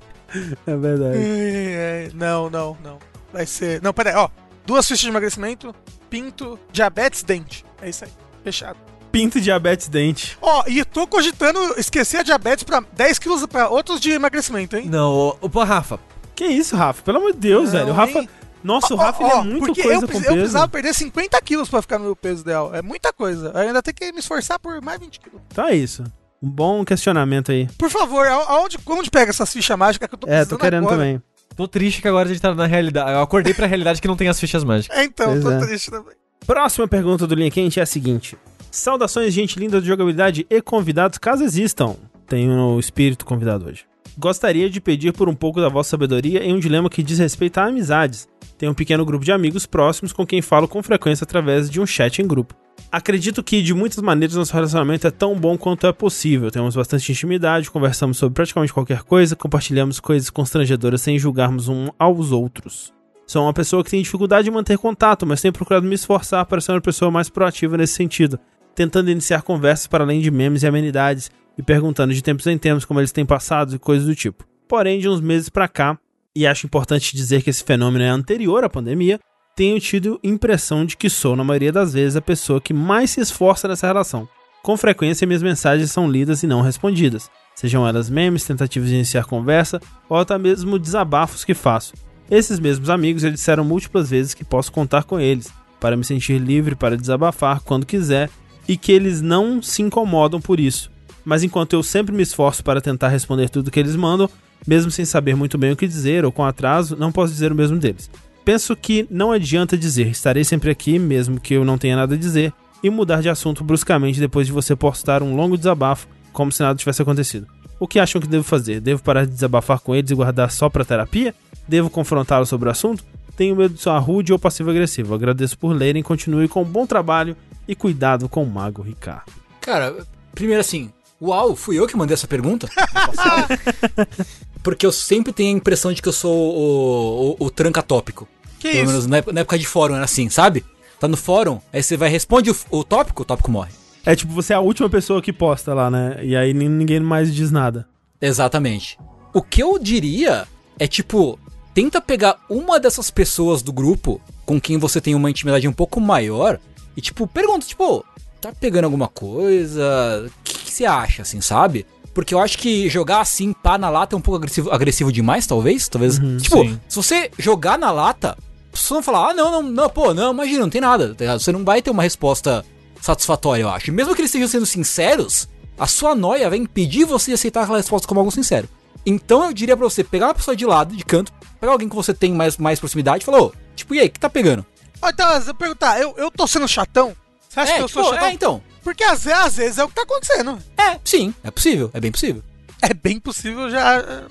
[0.67, 1.17] É verdade.
[1.17, 2.98] É, é, Não, não, não.
[3.32, 3.82] Vai ser.
[3.82, 4.30] Não, peraí, ó.
[4.65, 5.74] Duas fichas de emagrecimento,
[6.15, 7.65] pinto, diabetes, dente.
[7.82, 8.12] É isso aí.
[8.43, 8.78] Fechado.
[9.12, 10.38] Pinto, diabetes, dente.
[10.41, 14.75] Ó, e eu tô cogitando esquecer a diabetes pra 10 quilos pra outros de emagrecimento,
[14.78, 14.88] hein?
[14.89, 15.99] Não, pô, Rafa.
[16.36, 17.01] Que isso, Rafa?
[17.01, 17.89] Pelo amor de Deus, Não, velho.
[17.89, 18.19] O Rafa...
[18.19, 18.30] hein?
[18.63, 20.34] Nossa, o Ó, Rafa ele é muito porque coisa eu, com precis- peso.
[20.36, 22.73] eu precisava perder 50 quilos pra ficar no meu peso ideal.
[22.73, 23.51] É muita coisa.
[23.54, 25.39] Eu ainda tenho que me esforçar por mais 20 quilos.
[25.54, 26.04] Tá isso.
[26.41, 27.67] Um bom questionamento aí.
[27.78, 30.84] Por favor, aonde, onde pega essas fichas mágicas que eu tô É, precisando tô querendo
[30.88, 30.97] agora?
[30.97, 31.21] também.
[31.55, 33.11] Tô triste que agora a gente tá na realidade.
[33.11, 34.97] Eu acordei pra realidade que não tem as fichas mágicas.
[34.97, 35.59] É, então, Pois tô é.
[35.65, 36.13] triste também.
[36.45, 38.37] Próxima pergunta do Linha Quente é a seguinte.
[38.69, 41.95] Saudações, gente linda de jogabilidade e convidados, caso existam.
[42.27, 43.85] Tenho o espírito convidado hoje.
[44.17, 47.57] Gostaria de pedir por um pouco da vossa sabedoria em um dilema que diz respeito
[47.57, 48.27] a amizades.
[48.57, 51.85] Tenho um pequeno grupo de amigos próximos com quem falo com frequência através de um
[51.85, 52.55] chat em grupo.
[52.91, 56.49] Acredito que de muitas maneiras nosso relacionamento é tão bom quanto é possível.
[56.49, 62.31] Temos bastante intimidade, conversamos sobre praticamente qualquer coisa, compartilhamos coisas constrangedoras sem julgarmos um aos
[62.31, 62.93] outros.
[63.27, 66.61] Sou uma pessoa que tem dificuldade de manter contato, mas tenho procurado me esforçar para
[66.61, 68.39] ser uma pessoa mais proativa nesse sentido,
[68.75, 72.85] tentando iniciar conversas para além de memes e amenidades e perguntando de tempos em tempos
[72.85, 74.45] como eles têm passado e coisas do tipo.
[74.67, 75.97] Porém, de uns meses pra cá,
[76.36, 79.19] e acho importante dizer que esse fenômeno é anterior à pandemia,
[79.56, 83.21] tenho tido impressão de que sou, na maioria das vezes, a pessoa que mais se
[83.21, 84.28] esforça nessa relação.
[84.62, 89.26] Com frequência, minhas mensagens são lidas e não respondidas, sejam elas memes, tentativas de iniciar
[89.26, 91.93] conversa ou até mesmo desabafos que faço.
[92.30, 96.39] Esses mesmos amigos já disseram múltiplas vezes que posso contar com eles, para me sentir
[96.39, 98.30] livre para desabafar quando quiser
[98.67, 100.91] e que eles não se incomodam por isso.
[101.24, 104.30] Mas enquanto eu sempre me esforço para tentar responder tudo que eles mandam,
[104.65, 107.56] mesmo sem saber muito bem o que dizer ou com atraso, não posso dizer o
[107.56, 108.10] mesmo deles.
[108.43, 112.17] Penso que não adianta dizer estarei sempre aqui, mesmo que eu não tenha nada a
[112.17, 116.62] dizer, e mudar de assunto bruscamente depois de você postar um longo desabafo, como se
[116.62, 117.47] nada tivesse acontecido.
[117.80, 118.80] O que acham que devo fazer?
[118.80, 121.34] Devo parar de desabafar com eles e guardar só pra terapia?
[121.67, 123.04] Devo confrontá-los sobre o assunto?
[123.36, 125.13] Tenho medo de soar rude ou passivo-agressivo.
[125.13, 127.36] Agradeço por lerem, continue com um bom trabalho
[127.67, 129.32] e cuidado com o Mago Ricardo.
[129.60, 129.95] Cara,
[130.34, 132.69] primeiro assim, uau, fui eu que mandei essa pergunta?
[134.65, 138.28] Porque eu sempre tenho a impressão de que eu sou o, o, o tranca tópico.
[138.60, 138.88] Que Pelo isso?
[138.91, 140.65] menos na época, na época de fórum era assim, sabe?
[140.99, 143.71] Tá no fórum, aí você vai, responde o, o tópico, o tópico morre.
[144.06, 146.17] É tipo, você é a última pessoa que posta lá, né?
[146.23, 147.88] E aí nin- ninguém mais diz nada.
[148.19, 148.97] Exatamente.
[149.34, 150.47] O que eu diria
[150.80, 151.38] é tipo,
[151.73, 156.01] tenta pegar uma dessas pessoas do grupo com quem você tem uma intimidade um pouco
[156.01, 156.60] maior
[156.97, 158.04] e tipo, pergunta, tipo,
[158.41, 160.25] tá pegando alguma coisa?
[160.28, 161.86] O que, que você acha, assim, sabe?
[162.15, 165.45] Porque eu acho que jogar assim, pá, na lata é um pouco agressivo, agressivo demais,
[165.45, 165.89] talvez.
[165.89, 166.17] Talvez.
[166.41, 166.80] tipo, sim.
[166.88, 168.38] se você jogar na lata,
[168.71, 171.10] as pessoas vão falar, ah, não, não, não, pô, não, imagina, não tem nada.
[171.10, 171.41] tá ligado?
[171.41, 172.65] Você não vai ter uma resposta
[173.01, 173.91] satisfatória, eu acho.
[173.91, 177.80] Mesmo que eles estejam sendo sinceros, a sua noia vai impedir você de aceitar aquela
[177.80, 178.69] resposta como algo sincero.
[179.06, 181.95] Então eu diria pra você pegar uma pessoa de lado, de canto, pegar alguém que
[181.95, 184.65] você tem mais, mais proximidade e falar, ô, tipo, e aí, o que tá pegando?
[185.01, 187.13] Ó, então, eu perguntar, eu, eu tô sendo chatão?
[187.49, 188.28] Você acha é, que eu tipo, sou chatão?
[188.30, 188.62] é, então.
[188.86, 190.60] Porque às vezes, às vezes é o que tá acontecendo.
[190.78, 192.43] É, sim, é possível, é bem possível.
[192.82, 193.95] É bem possível já.
[193.95, 194.24] é,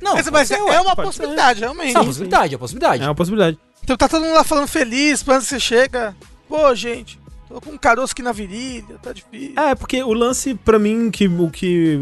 [0.00, 1.94] Não, mas mas ser, é, ué, é uma possibilidade, realmente.
[1.94, 3.02] É uma possibilidade, é uma possibilidade.
[3.02, 3.58] É uma possibilidade.
[3.84, 6.16] Então tá todo mundo lá falando feliz, quando você chega.
[6.48, 9.52] Pô, gente, tô com um caroço aqui na virilha, tá difícil.
[9.58, 12.00] É, porque o lance, pra mim, que o que.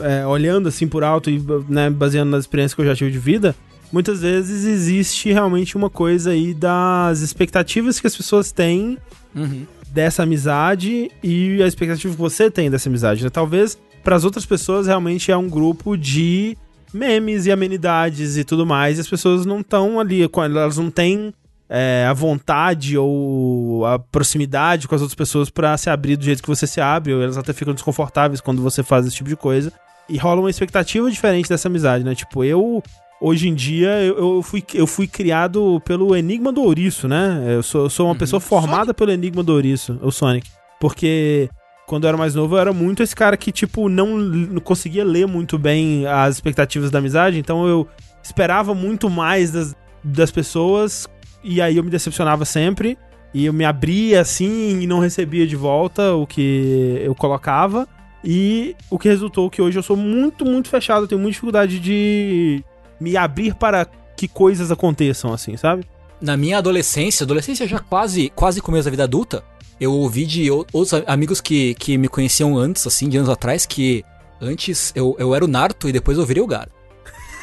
[0.00, 3.18] é, olhando assim por alto e né, baseando nas experiências que eu já tive de
[3.18, 3.56] vida,
[3.90, 8.98] muitas vezes existe realmente uma coisa aí das expectativas que as pessoas têm
[9.34, 9.66] Uhum.
[9.92, 13.22] Dessa amizade e a expectativa que você tem dessa amizade.
[13.22, 13.30] Né?
[13.30, 16.56] Talvez para as outras pessoas realmente é um grupo de
[16.92, 21.32] memes e amenidades e tudo mais, e as pessoas não estão ali, elas não têm
[21.68, 26.42] é, a vontade ou a proximidade com as outras pessoas pra se abrir do jeito
[26.42, 29.36] que você se abre, ou elas até ficam desconfortáveis quando você faz esse tipo de
[29.36, 29.72] coisa.
[30.08, 32.14] E rola uma expectativa diferente dessa amizade, né?
[32.14, 32.82] Tipo, eu
[33.22, 37.44] hoje em dia eu, eu fui, eu fui criado pelo Enigma do Ouriço, né?
[37.48, 40.50] Eu sou, eu sou uma pessoa formada pelo Enigma do Ouriço, o Sonic.
[40.80, 41.48] Porque
[41.86, 45.04] quando eu era mais novo, eu era muito esse cara que, tipo, não, não conseguia
[45.04, 47.86] ler muito bem as expectativas da amizade, então eu
[48.22, 51.06] esperava muito mais das, das pessoas
[51.44, 52.98] e aí eu me decepcionava sempre.
[53.34, 57.88] E eu me abria assim e não recebia de volta o que eu colocava.
[58.22, 61.04] E o que resultou que hoje eu sou muito, muito fechado.
[61.04, 62.62] Eu tenho muita dificuldade de
[63.02, 63.86] me abrir para
[64.16, 65.84] que coisas aconteçam, assim, sabe?
[66.20, 69.42] Na minha adolescência, adolescência já quase, quase começo da vida adulta,
[69.80, 74.04] eu ouvi de outros amigos que, que me conheciam antes, assim, de anos atrás, que
[74.40, 76.70] antes eu, eu era o Naruto e depois eu virei o Gara.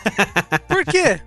[0.67, 1.19] Por quê?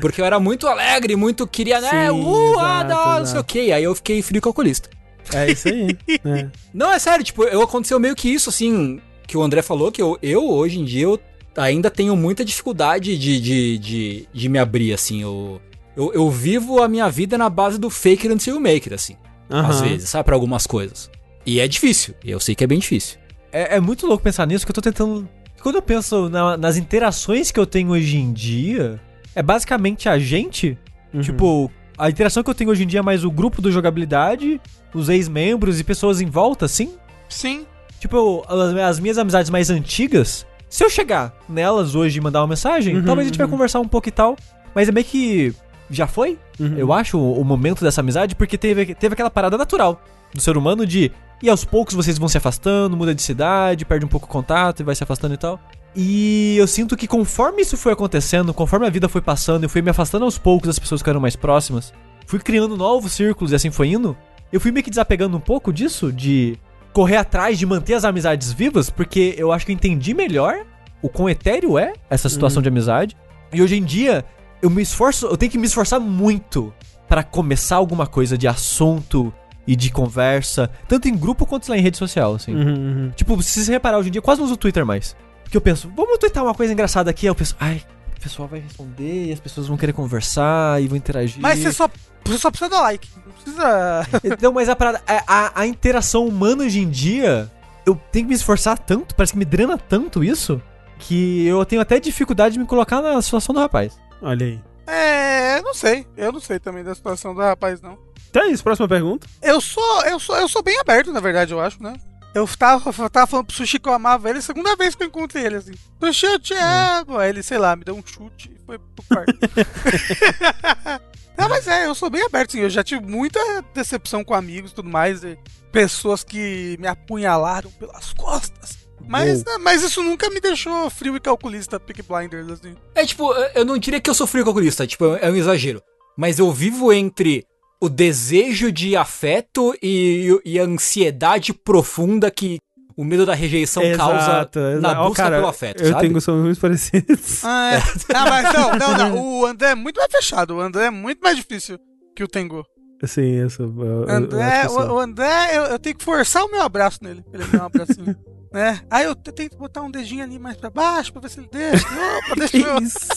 [0.00, 1.90] Porque eu era muito alegre, muito queria, né?
[1.90, 3.72] Sim, Uh, exato, não, não sei o quê.
[3.74, 4.88] Aí eu fiquei frio calculista.
[5.32, 5.98] É isso aí.
[6.24, 6.48] é.
[6.72, 10.00] Não, é sério, tipo, eu aconteceu meio que isso, assim, que o André falou, que
[10.00, 11.18] eu, eu hoje em dia, eu
[11.56, 15.60] ainda tenho muita dificuldade de, de, de, de me abrir, assim, eu,
[15.96, 18.94] eu, eu vivo a minha vida na base do fake it until you make it,
[18.94, 19.16] assim,
[19.48, 19.88] às Aham.
[19.88, 21.10] vezes, sabe, pra algumas coisas.
[21.46, 23.18] E é difícil, e eu sei que é bem difícil.
[23.52, 25.28] É, é muito louco pensar nisso, que eu tô tentando.
[25.62, 29.00] Quando eu penso na- nas interações que eu tenho hoje em dia,
[29.34, 30.76] é basicamente a gente.
[31.12, 31.20] Uhum.
[31.20, 34.60] Tipo, a interação que eu tenho hoje em dia é mais o grupo do jogabilidade,
[34.92, 36.94] os ex-membros e pessoas em volta, assim.
[37.28, 37.64] Sim.
[38.00, 42.48] Tipo, as, as minhas amizades mais antigas, se eu chegar nelas hoje e mandar uma
[42.48, 43.52] mensagem, Uhum, talvez a gente vai uhum.
[43.52, 44.36] conversar um pouco e tal.
[44.74, 45.54] Mas é meio que.
[45.88, 46.36] Já foi?
[46.58, 46.74] Uhum.
[46.76, 50.02] Eu acho o, o momento dessa amizade, porque teve, teve aquela parada natural
[50.34, 51.12] do ser humano de.
[51.40, 54.80] E aos poucos vocês vão se afastando, muda de cidade, perde um pouco o contato
[54.80, 55.60] e vai se afastando e tal.
[55.94, 59.80] E eu sinto que conforme isso foi acontecendo, conforme a vida foi passando, eu fui
[59.80, 61.94] me afastando aos poucos das pessoas que eram mais próximas,
[62.26, 64.16] fui criando novos círculos e assim foi indo,
[64.52, 66.58] eu fui meio que desapegando um pouco disso, de
[66.94, 70.64] correr atrás de manter as amizades vivas, porque eu acho que eu entendi melhor
[71.02, 73.16] o quão etéreo é essa situação de amizade.
[73.52, 74.24] E hoje em dia,
[74.62, 76.72] eu me esforço, eu tenho que me esforçar muito
[77.08, 79.34] para começar alguma coisa de assunto
[79.66, 82.54] e de conversa, tanto em grupo quanto lá em rede social, assim.
[82.54, 83.10] Uhum, uhum.
[83.14, 85.16] Tipo, se você reparar hoje em dia, eu quase não uso o Twitter mais.
[85.42, 87.82] Porque eu penso, vamos tweetar uma coisa engraçada aqui, aí eu penso, ai,
[88.16, 91.40] o pessoal vai responder e as pessoas vão querer conversar e vão interagir.
[91.40, 91.90] Mas você só,
[92.24, 93.08] você só precisa dar like.
[93.46, 94.38] Não precisa.
[94.40, 97.50] Não, mas a parada, a, a, a interação humana hoje em dia,
[97.86, 100.60] eu tenho que me esforçar tanto, parece que me drena tanto isso,
[100.98, 103.98] que eu tenho até dificuldade de me colocar na situação do rapaz.
[104.22, 104.60] Olha aí.
[104.86, 106.06] É, não sei.
[106.16, 107.98] Eu não sei também da situação do rapaz, não.
[108.30, 109.26] Então é isso, próxima pergunta.
[109.40, 111.94] Eu sou, eu sou, eu sou bem aberto, na verdade, eu acho, né?
[112.34, 115.06] Eu tava, eu tava falando pro Sushi que eu amava ele, segunda vez que eu
[115.06, 115.74] encontrei ele, assim.
[116.00, 117.16] Sushi, eu te amo.
[117.16, 119.32] Aí ele, sei lá, me deu um chute e foi pro quarto.
[121.36, 122.60] Não, mas é, eu sou bem aberto, sim.
[122.60, 123.38] Eu já tive muita
[123.74, 125.24] decepção com amigos e tudo mais.
[125.24, 125.36] E
[125.72, 128.78] pessoas que me apunhalaram pelas costas.
[129.06, 132.74] Mas, né, mas isso nunca me deixou frio e calculista, Pick Blinders, assim.
[132.94, 135.82] É tipo, eu- não diria que eu sou frio calculista, tipo, é um exagero.
[136.16, 137.44] Mas eu vivo entre
[137.80, 142.58] o desejo de afeto e, e a ansiedade profunda que
[142.96, 144.48] o medo da rejeição causa
[144.80, 146.00] na Ó, busca cara, pelo afeto, Eu sabe?
[146.22, 147.40] tenho muito parecidos.
[147.44, 147.82] Ah, é.
[148.14, 149.40] ah, mas não, não, não.
[149.40, 150.54] O André é muito mais fechado.
[150.56, 151.78] O André é muito mais difícil
[152.14, 152.64] que o Tengu.
[153.04, 153.66] Sim, eu sou.
[153.84, 154.92] eu- André, eu o, sou.
[154.94, 157.22] o André, eu, eu tenho que forçar o meu abraço nele.
[157.30, 158.16] pra Ele me dar um abracinho.
[158.52, 158.80] né?
[158.90, 161.48] Aí eu te- tento botar um dedinho ali mais pra baixo pra ver se ele
[161.52, 161.86] deixa.
[161.86, 162.78] Opa, deixa Que eu.
[162.78, 163.08] isso?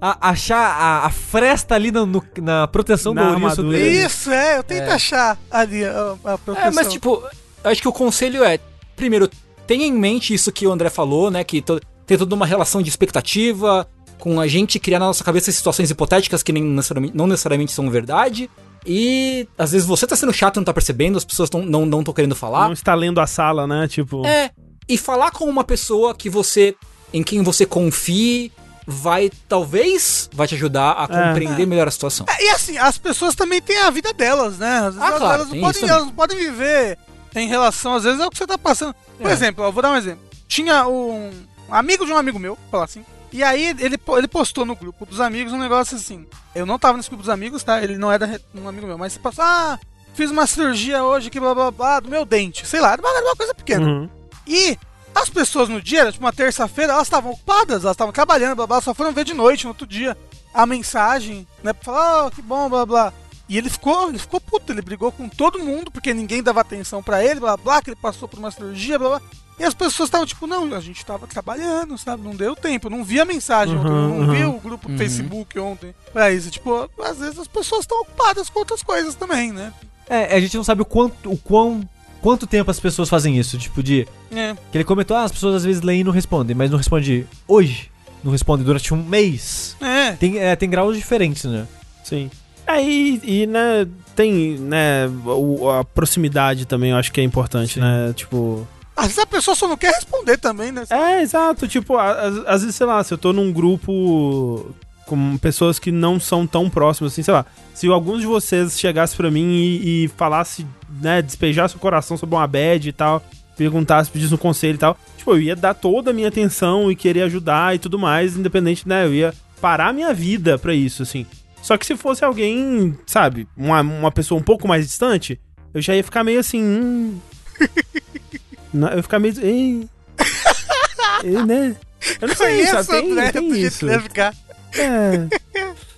[0.00, 3.78] A- achar a, a fresta ali no- no- na proteção Na do ouriço armadura.
[3.78, 4.04] dele.
[4.04, 4.92] Isso, é, eu tento É.
[4.92, 6.68] achar ali a, a proteção.
[6.68, 7.20] É, mas tipo,
[7.64, 8.58] acho que o conselho é,
[9.00, 9.28] primeiro,
[9.66, 11.42] tenha em mente isso que o André falou, né?
[11.42, 15.50] Que to- tem toda uma relação de expectativa, com a gente criar na nossa cabeça
[15.50, 18.50] situações hipotéticas que nem necessariamente, não necessariamente são verdade.
[18.86, 21.84] E às vezes você tá sendo chato e não tá percebendo, as pessoas tão, não
[22.00, 22.66] estão querendo falar.
[22.66, 23.88] Não está lendo a sala, né?
[23.88, 24.24] Tipo.
[24.26, 24.50] É,
[24.88, 26.74] e falar com uma pessoa que você.
[27.12, 28.50] em quem você confie,
[28.86, 29.30] vai.
[29.48, 32.26] talvez vai te ajudar a compreender melhor a situação.
[32.28, 34.78] É, e assim, as pessoas também têm a vida delas, né?
[34.78, 36.98] Às vezes Ah, elas, claro, elas não podem, elas não podem viver
[37.34, 38.94] em relação, às vezes, ao que você tá passando.
[39.18, 39.32] Por É.
[39.32, 40.24] exemplo, ó, vou dar um exemplo.
[40.48, 41.30] Tinha um
[41.70, 43.04] amigo de um amigo meu, falar assim.
[43.32, 46.26] E aí ele, ele postou no grupo dos amigos um negócio assim.
[46.54, 47.80] Eu não tava nesse grupo dos amigos, tá?
[47.80, 49.78] Ele não era re- um amigo meu, mas você passou, ah,
[50.14, 52.66] fiz uma cirurgia hoje que blá blá blá do meu dente.
[52.66, 53.86] Sei lá, era uma, era uma coisa pequena.
[53.86, 54.08] Uhum.
[54.48, 54.76] E
[55.14, 58.66] as pessoas no dia, era tipo uma terça-feira, elas estavam ocupadas, elas estavam trabalhando, blá
[58.66, 60.18] blá, só foram ver de noite, no outro dia,
[60.52, 63.12] a mensagem, né, pra falar, oh, que bom, blá blá.
[63.50, 67.02] E ele ficou, ele ficou puto, ele brigou com todo mundo, porque ninguém dava atenção
[67.02, 69.22] pra ele, blá blá, que ele passou por uma cirurgia, blá blá.
[69.58, 72.22] E as pessoas estavam tipo, não, a gente tava trabalhando, sabe?
[72.22, 74.56] Não deu tempo, eu não vi a mensagem Uhum, ontem, eu não vi uhum.
[74.56, 74.98] o grupo do Uhum.
[74.98, 76.48] Facebook ontem pra isso.
[76.48, 79.72] Tipo, às vezes as pessoas estão ocupadas com outras coisas também, né?
[80.08, 81.86] É, a gente não sabe o quanto, o quão,
[82.22, 83.58] quanto tempo as pessoas fazem isso.
[83.58, 84.06] Tipo, de.
[84.30, 84.54] É.
[84.70, 87.26] Que ele comentou, ah, as pessoas às vezes leem e não respondem, mas não responde
[87.46, 87.90] hoje.
[88.22, 89.76] Não responde durante um mês.
[89.80, 90.12] É.
[90.12, 91.66] Tem, é, tem graus diferentes, né?
[92.04, 92.30] Sim.
[92.70, 97.80] Aí, e, né, tem, né, o- a proximidade também eu acho que é importante, Sim.
[97.80, 98.12] né?
[98.14, 98.66] Tipo.
[98.96, 100.84] Às vezes a pessoa só não quer responder também, né?
[100.90, 101.66] É, exato.
[101.66, 104.74] Tipo, às, às vezes, sei lá, se eu tô num grupo
[105.06, 107.44] com pessoas que não são tão próximas, assim, sei lá.
[107.74, 110.64] Se alguns de vocês chegasse pra mim e, e falasse,
[111.00, 113.20] né, despejasse o coração sobre uma bad e tal,
[113.56, 116.94] perguntasse, pedisse um conselho e tal, tipo, eu ia dar toda a minha atenção e
[116.96, 121.02] querer ajudar e tudo mais, independente, né, eu ia parar a minha vida pra isso,
[121.02, 121.26] assim.
[121.62, 125.40] Só que se fosse alguém, sabe, uma, uma pessoa um pouco mais distante,
[125.74, 127.18] eu já ia ficar meio assim, hum...
[128.72, 129.34] Não, eu ia ficar meio...
[129.40, 129.88] Ei,
[131.24, 131.76] ei, né?
[132.20, 132.86] Eu não sei, Conheço sabe?
[132.86, 133.86] Tem, André tem do jeito isso.
[133.86, 134.34] deve ficar.
[134.74, 135.28] É.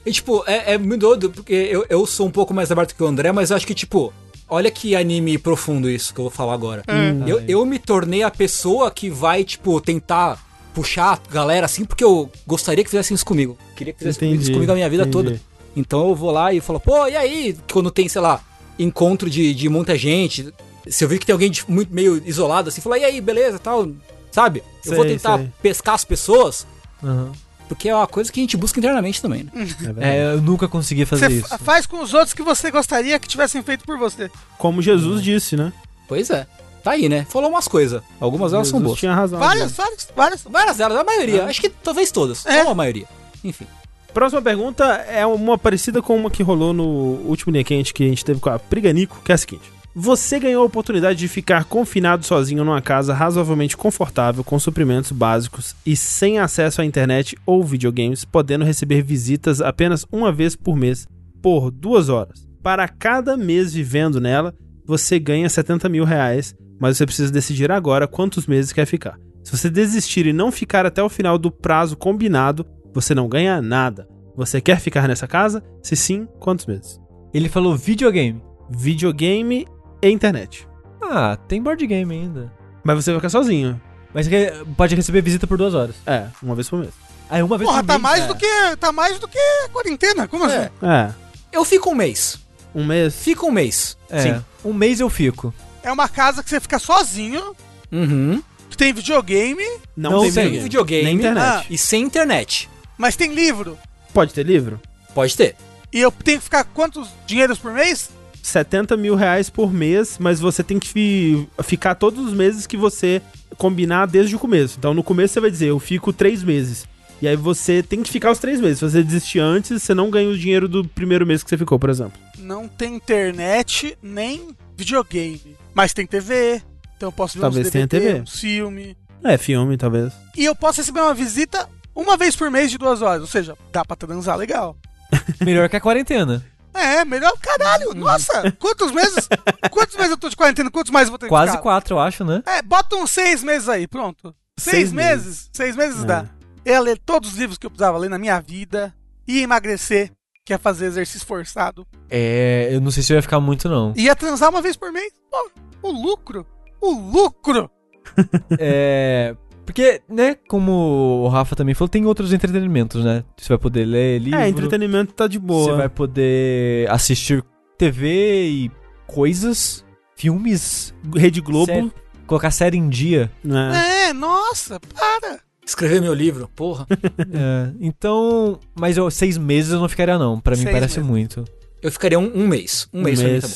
[0.05, 3.03] E, tipo, é, é muito doido, porque eu, eu sou um pouco mais aberto que
[3.03, 4.13] o André, mas eu acho que, tipo,
[4.49, 6.83] olha que anime profundo isso que eu vou falar agora.
[6.89, 7.27] Hum.
[7.27, 10.39] Eu, eu me tornei a pessoa que vai, tipo, tentar
[10.75, 13.57] puxar a galera assim, porque eu gostaria que fizessem isso comigo.
[13.77, 15.13] Queria que fizessem Entendi, isso comigo a minha vida entendi.
[15.13, 15.41] toda.
[15.77, 17.57] Então eu vou lá e falo, pô, e aí?
[17.73, 18.41] Quando tem, sei lá,
[18.79, 20.53] encontro de, de muita gente,
[20.87, 23.59] se eu vir que tem alguém de- muito meio isolado assim, falar, e aí, beleza,
[23.59, 23.89] tal,
[24.31, 24.63] sabe?
[24.85, 25.51] Eu vou Sei, tentar sei.
[25.63, 26.67] pescar as pessoas,
[27.03, 27.33] Aham.
[27.69, 29.51] porque é uma coisa que a gente busca internamente também, né?
[30.01, 30.17] É.
[30.19, 31.49] É, eu nunca consegui fazer Você isso.
[31.49, 34.31] fa- faz com os outros que você gostaria que tivessem feito por você.
[34.59, 35.73] Como Jesus disse, né?
[36.09, 36.47] Pois é.
[36.85, 37.25] Tá aí, né?
[37.31, 38.03] Falou umas coisas.
[38.19, 38.99] Algumas delas são boas.
[38.99, 39.39] tinha razão.
[39.39, 40.43] Várias, várias, várias.
[40.43, 41.45] Várias delas, a maioria.
[41.45, 42.45] Acho que talvez todas.
[42.45, 42.65] É.
[42.65, 43.07] Ou a maioria.
[43.45, 43.67] Enfim.
[44.13, 48.09] Próxima pergunta é uma parecida com uma que rolou no último linha quente que a
[48.09, 49.73] gente teve com a Priganico, que é a seguinte.
[49.95, 55.75] Você ganhou a oportunidade de ficar confinado sozinho numa casa razoavelmente confortável, com suprimentos básicos
[55.85, 61.07] e sem acesso à internet ou videogames, podendo receber visitas apenas uma vez por mês,
[61.43, 62.47] por duas horas.
[62.63, 64.55] Para cada mês vivendo nela,
[64.87, 69.19] você ganha 70 mil reais, mas você precisa decidir agora quantos meses quer ficar.
[69.43, 73.61] Se você desistir e não ficar até o final do prazo combinado, você não ganha
[73.63, 74.09] nada.
[74.37, 75.63] Você quer ficar nessa casa?
[75.83, 77.01] Se sim, quantos meses?
[77.35, 78.43] Ele falou videogame.
[78.71, 79.67] Videogame
[80.03, 80.67] e internet.
[81.03, 82.53] Ah, tem board game ainda.
[82.85, 83.81] Mas você vai ficar sozinho.
[84.15, 85.95] Mas que- pode receber visita por duas horas.
[86.07, 86.93] É, uma vez por mês.
[87.31, 88.27] Aí uma vez Porra, por tá mês- mais é.
[88.27, 88.77] do que.
[88.79, 90.29] Tá mais do que a quarentena.
[90.29, 90.69] Como assim?
[90.83, 91.13] É,
[91.53, 92.39] Eu fico um mês.
[92.75, 93.15] um mês.
[93.15, 93.97] Fico um mês.
[94.11, 94.45] É, Sim.
[94.65, 95.53] um mês eu fico.
[95.83, 97.55] É uma casa que você fica sozinho,
[97.91, 98.43] Uhum.
[98.71, 99.63] que tem videogame,
[99.97, 100.61] Não, Não tem videogame.
[100.63, 101.05] videogame.
[101.05, 101.45] Nem internet.
[101.45, 101.65] Ah.
[101.69, 102.69] E sem internet.
[103.03, 103.77] Mas tem livro.
[104.15, 104.81] Pode ter livro?
[105.13, 105.57] Pode ter.
[105.93, 108.11] E eu tenho que ficar quantos dinheiros por mês?
[108.43, 112.77] 70 mil reais por mês, mas você tem que fi- ficar todos os meses que
[112.77, 113.21] você
[113.59, 114.77] combinar desde o começo.
[114.79, 116.87] Então no começo você vai dizer, eu fico três meses.
[117.21, 118.79] E aí você tem que ficar os três meses.
[118.79, 121.79] Se você desistir antes, você não ganha o dinheiro do primeiro mês que você ficou,
[121.79, 122.13] por exemplo.
[122.39, 125.57] Não tem internet nem videogame.
[125.75, 126.63] Mas tem TV.
[126.97, 128.21] Então eu posso ver Talvez uns tenha DVD, TV.
[128.23, 128.97] uns filme.
[129.25, 130.13] É, filme, talvez.
[130.37, 133.21] E eu posso receber uma visita uma vez por mês de duas horas.
[133.21, 134.77] Ou seja, dá pra transar legal.
[135.41, 136.45] Melhor que a quarentena.
[136.75, 137.93] É, melhor caralho.
[137.95, 139.29] Nossa, quantos meses?
[139.71, 140.71] Quantos meses eu tô de quarentena?
[140.71, 142.43] Quantos mais eu vou ter Quase quatro, eu acho, né?
[142.47, 144.35] É, bota uns seis meses aí, pronto.
[144.59, 145.25] Seis, Seis meses?
[145.27, 145.51] meses.
[145.53, 146.07] Seis meses É.
[146.07, 146.27] dá.
[146.65, 148.95] Eu ia ler todos os livros que eu precisava ler na minha vida.
[149.29, 150.13] Ia emagrecer,
[150.47, 151.87] que ia fazer exercício forçado.
[152.09, 153.93] É, eu não sei se eu ia ficar muito, não.
[153.95, 155.13] Ia transar uma vez por mês.
[155.31, 155.51] Pô,
[155.83, 156.47] o lucro.
[156.81, 157.71] O lucro.
[158.59, 159.37] É.
[159.65, 163.25] Porque, né, como o Rafa também falou, tem outros entretenimentos, né?
[163.37, 164.39] Você vai poder ler livro.
[164.39, 165.71] É, entretenimento tá de boa.
[165.73, 167.45] Você vai poder assistir
[167.79, 168.71] TV e
[169.07, 169.85] coisas,
[170.17, 171.93] filmes, Rede Globo, Sério?
[172.27, 173.31] colocar série em dia.
[173.45, 174.09] né?
[174.09, 175.41] É, nossa, para.
[175.65, 176.87] Escrever meu livro, porra.
[177.33, 180.41] É, então, mas eu, seis meses eu não ficaria não.
[180.41, 181.09] Pra mim Seis parece meses.
[181.11, 181.45] muito.
[181.81, 182.89] Eu ficaria um, um mês.
[182.93, 183.49] Um, mês, pra mim tá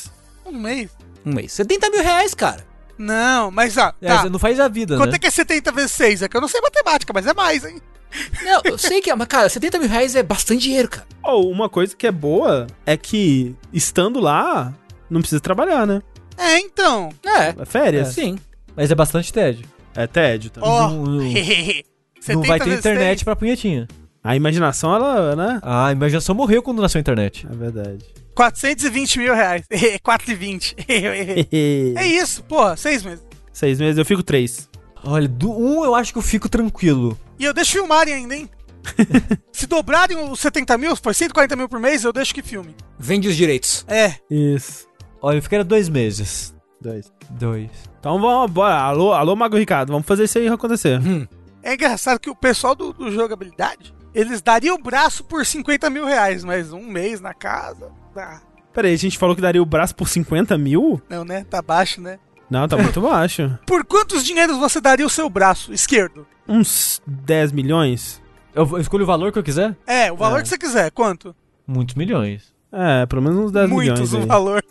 [0.46, 0.90] Um mês.
[1.24, 1.52] Um mês.
[1.52, 2.64] 70 mil reais, cara.
[2.98, 4.22] Não, mas ó, É, tá.
[4.22, 5.16] você não faz a vida, Quanto né?
[5.16, 6.22] é que é 70 vezes 6?
[6.22, 7.80] É que eu não sei matemática, mas é mais, hein?
[8.42, 11.06] Não, eu sei que é, mas, cara, 70 mil reais é bastante dinheiro, cara.
[11.22, 14.72] Ou uma coisa que é boa é que, estando lá,
[15.10, 16.00] não precisa trabalhar, né?
[16.38, 17.10] É, então.
[17.24, 18.08] É, É férias.
[18.08, 18.38] sim.
[18.74, 19.66] Mas é bastante tédio.
[19.94, 20.68] É tédio também.
[20.70, 21.20] Ó, Não- não-
[22.20, 23.22] 70 Não vai ter internet 6.
[23.22, 23.86] pra punhetinha.
[24.24, 25.58] A imaginação, ela, né?
[25.62, 27.46] Ah, a imaginação morreu quando nasceu a internet.
[27.50, 28.04] É verdade.
[28.36, 29.64] 420 mil reais.
[30.04, 30.76] 420.
[31.96, 33.24] é isso, porra, seis meses.
[33.52, 34.68] Seis meses, eu fico três.
[35.02, 37.18] Olha, do um eu acho que eu fico tranquilo.
[37.38, 38.50] E eu deixo filmarem ainda, hein?
[39.50, 42.74] Se dobrarem os 70 mil, for 140 mil por mês, eu deixo que filme.
[42.98, 43.84] Vende os direitos.
[43.88, 44.14] É.
[44.30, 44.86] Isso.
[45.22, 46.54] Olha, eu ficaria dois meses.
[46.80, 47.10] Dois.
[47.30, 47.70] Dois.
[47.98, 48.76] Então vamos, bora.
[48.76, 51.00] Alô, alô, Mago Ricardo, vamos fazer isso aí acontecer.
[51.00, 51.26] Hum.
[51.62, 56.04] É engraçado que o pessoal do, do jogabilidade, eles dariam o braço por 50 mil
[56.04, 57.90] reais, mas um mês na casa.
[58.16, 58.40] Dá.
[58.72, 61.00] Pera aí, a gente falou que daria o braço por 50 mil?
[61.08, 61.44] Não, né?
[61.48, 62.18] Tá baixo, né?
[62.50, 63.58] Não, tá muito baixo.
[63.66, 66.26] Por quantos dinheiros você daria o seu braço esquerdo?
[66.48, 68.22] Uns 10 milhões?
[68.54, 69.76] Eu, eu escolho o valor que eu quiser?
[69.86, 70.42] É, o valor É.
[70.42, 70.90] que você quiser.
[70.92, 71.34] Quanto?
[71.66, 72.54] Muitos milhões.
[72.72, 74.26] É, pelo menos uns 10 Muitos milhões o aí.
[74.26, 74.62] valor.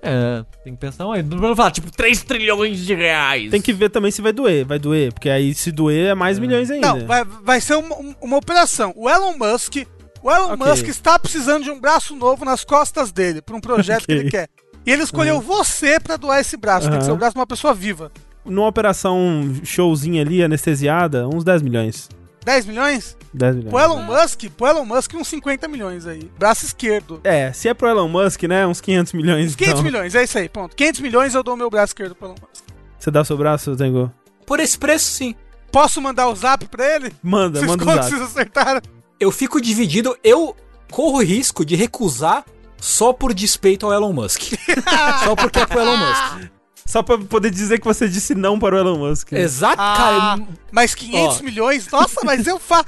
[0.00, 3.50] É, tem que pensar, ué, não falar, tipo, 3 trilhões de reais.
[3.50, 4.64] Tem que ver também se vai doer.
[4.64, 6.86] Vai doer, porque aí se doer é mais milhões ainda.
[6.86, 8.92] Não, vai, vai ser uma, um- uma operação.
[8.96, 9.76] O Elon Musk.
[10.22, 10.66] O Elon Ok.
[10.66, 14.20] Musk está precisando de um braço novo nas costas dele, pra um projeto que Ok.
[14.22, 14.48] ele quer.
[14.86, 16.88] E ele escolheu você pra doar esse braço.
[16.88, 17.18] Tem que ser o Aham.
[17.18, 18.10] braço de uma pessoa viva.
[18.44, 22.08] Numa operação showzinha ali, anestesiada, uns 10 milhões.
[22.44, 23.14] 10 milhões?
[23.34, 23.70] 10 milhões.
[23.72, 26.30] Pro Elon Musk, pro Elon Musk, uns 50 milhões aí.
[26.38, 27.20] Braço esquerdo.
[27.22, 28.66] É, se é pro Elon Musk, né?
[28.66, 29.54] Uns 500 milhões.
[29.54, 29.82] 500 então.
[29.84, 30.74] milhões, é isso aí, ponto.
[30.74, 32.64] 500 milhões eu dou o meu braço esquerdo pro Elon Musk.
[32.98, 34.10] Você dá o seu braço, Tengu?
[34.46, 35.34] Por esse preço, sim.
[35.70, 37.12] Posso mandar o zap pra ele?
[37.22, 38.08] Manda, Vocês manda o zap.
[38.08, 38.80] vocês acertaram?
[39.18, 40.56] Eu fico dividido, eu
[40.90, 42.44] corro risco de recusar
[42.76, 44.42] só por despeito ao Elon Musk.
[45.24, 46.50] só porque é pro Elon Musk.
[46.86, 49.32] Só pra poder dizer que você disse não para o Elon Musk.
[49.32, 49.94] Exato, Ah,
[50.36, 50.48] cara.
[50.72, 51.42] mas 500 Ó.
[51.42, 51.88] milhões?
[51.90, 52.86] Nossa, mas eu faço.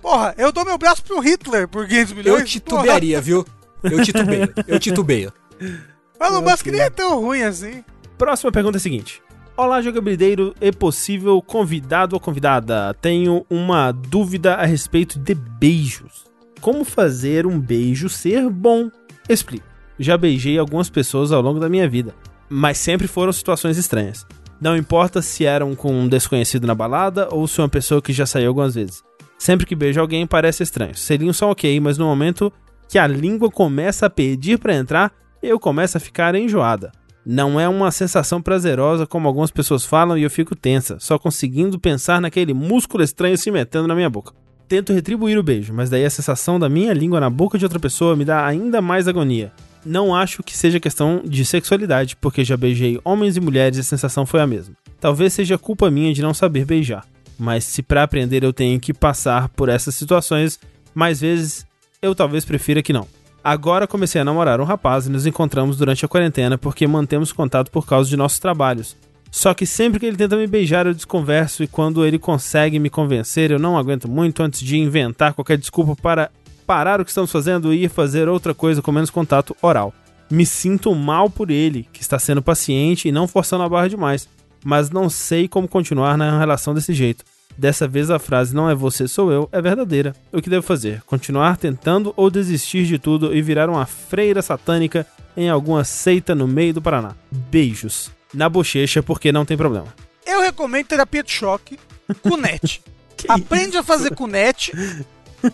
[0.00, 2.40] Porra, eu dou meu braço pro Hitler por 500 milhões?
[2.40, 3.44] Eu titubearia, viu?
[3.82, 5.32] Eu titubeio, eu titubeio.
[6.20, 7.82] O Elon Musk nem é tão ruim assim.
[8.18, 9.22] Próxima pergunta é a seguinte.
[9.62, 12.94] Olá, jogabilideiro e possível convidado ou convidada.
[12.94, 16.24] Tenho uma dúvida a respeito de beijos.
[16.62, 18.90] Como fazer um beijo ser bom?
[19.28, 19.66] Explico.
[19.98, 22.14] Já beijei algumas pessoas ao longo da minha vida,
[22.48, 24.26] mas sempre foram situações estranhas.
[24.58, 28.24] Não importa se eram com um desconhecido na balada ou se uma pessoa que já
[28.24, 29.04] saiu algumas vezes.
[29.38, 30.96] Sempre que beijo alguém parece estranho.
[30.96, 32.50] Selinhos são ok, mas no momento
[32.88, 36.90] que a língua começa a pedir pra entrar, eu começo a ficar enjoada.
[37.32, 41.78] Não é uma sensação prazerosa como algumas pessoas falam e eu fico tensa, só conseguindo
[41.78, 44.32] pensar naquele músculo estranho se metendo na minha boca.
[44.66, 47.78] Tento retribuir o beijo, mas daí a sensação da minha língua na boca de outra
[47.78, 49.52] pessoa me dá ainda mais agonia.
[49.86, 53.84] Não acho que seja questão de sexualidade, porque já beijei homens e mulheres e a
[53.84, 54.74] sensação foi a mesma.
[55.00, 57.06] Talvez seja culpa minha de não saber beijar,
[57.38, 60.58] mas se pra aprender eu tenho que passar por essas situações,
[60.92, 61.64] mais vezes
[62.02, 63.06] eu talvez prefira que não.
[63.42, 67.70] Agora comecei a namorar um rapaz e nos encontramos durante a quarentena porque mantemos contato
[67.70, 68.96] por causa de nossos trabalhos.
[69.30, 72.90] Só que sempre que ele tenta me beijar eu desconverso e quando ele consegue me
[72.90, 76.30] convencer eu não aguento muito antes de inventar qualquer desculpa para
[76.66, 79.94] parar o que estamos fazendo e ir fazer outra coisa com menos contato oral.
[80.30, 84.28] Me sinto mal por ele, que está sendo paciente e não forçando a barra demais,
[84.64, 87.24] mas não sei como continuar na relação desse jeito.
[87.60, 90.16] Dessa vez a frase não é você, sou eu é verdadeira.
[90.32, 91.02] O que devo fazer?
[91.02, 95.06] Continuar tentando ou desistir de tudo e virar uma freira satânica
[95.36, 97.14] em alguma seita no meio do Paraná?
[97.30, 98.10] Beijos.
[98.32, 99.88] Na bochecha, porque não tem problema.
[100.24, 101.78] Eu recomendo terapia de choque,
[102.22, 102.82] cunete.
[103.28, 104.72] Aprende a fazer cunete,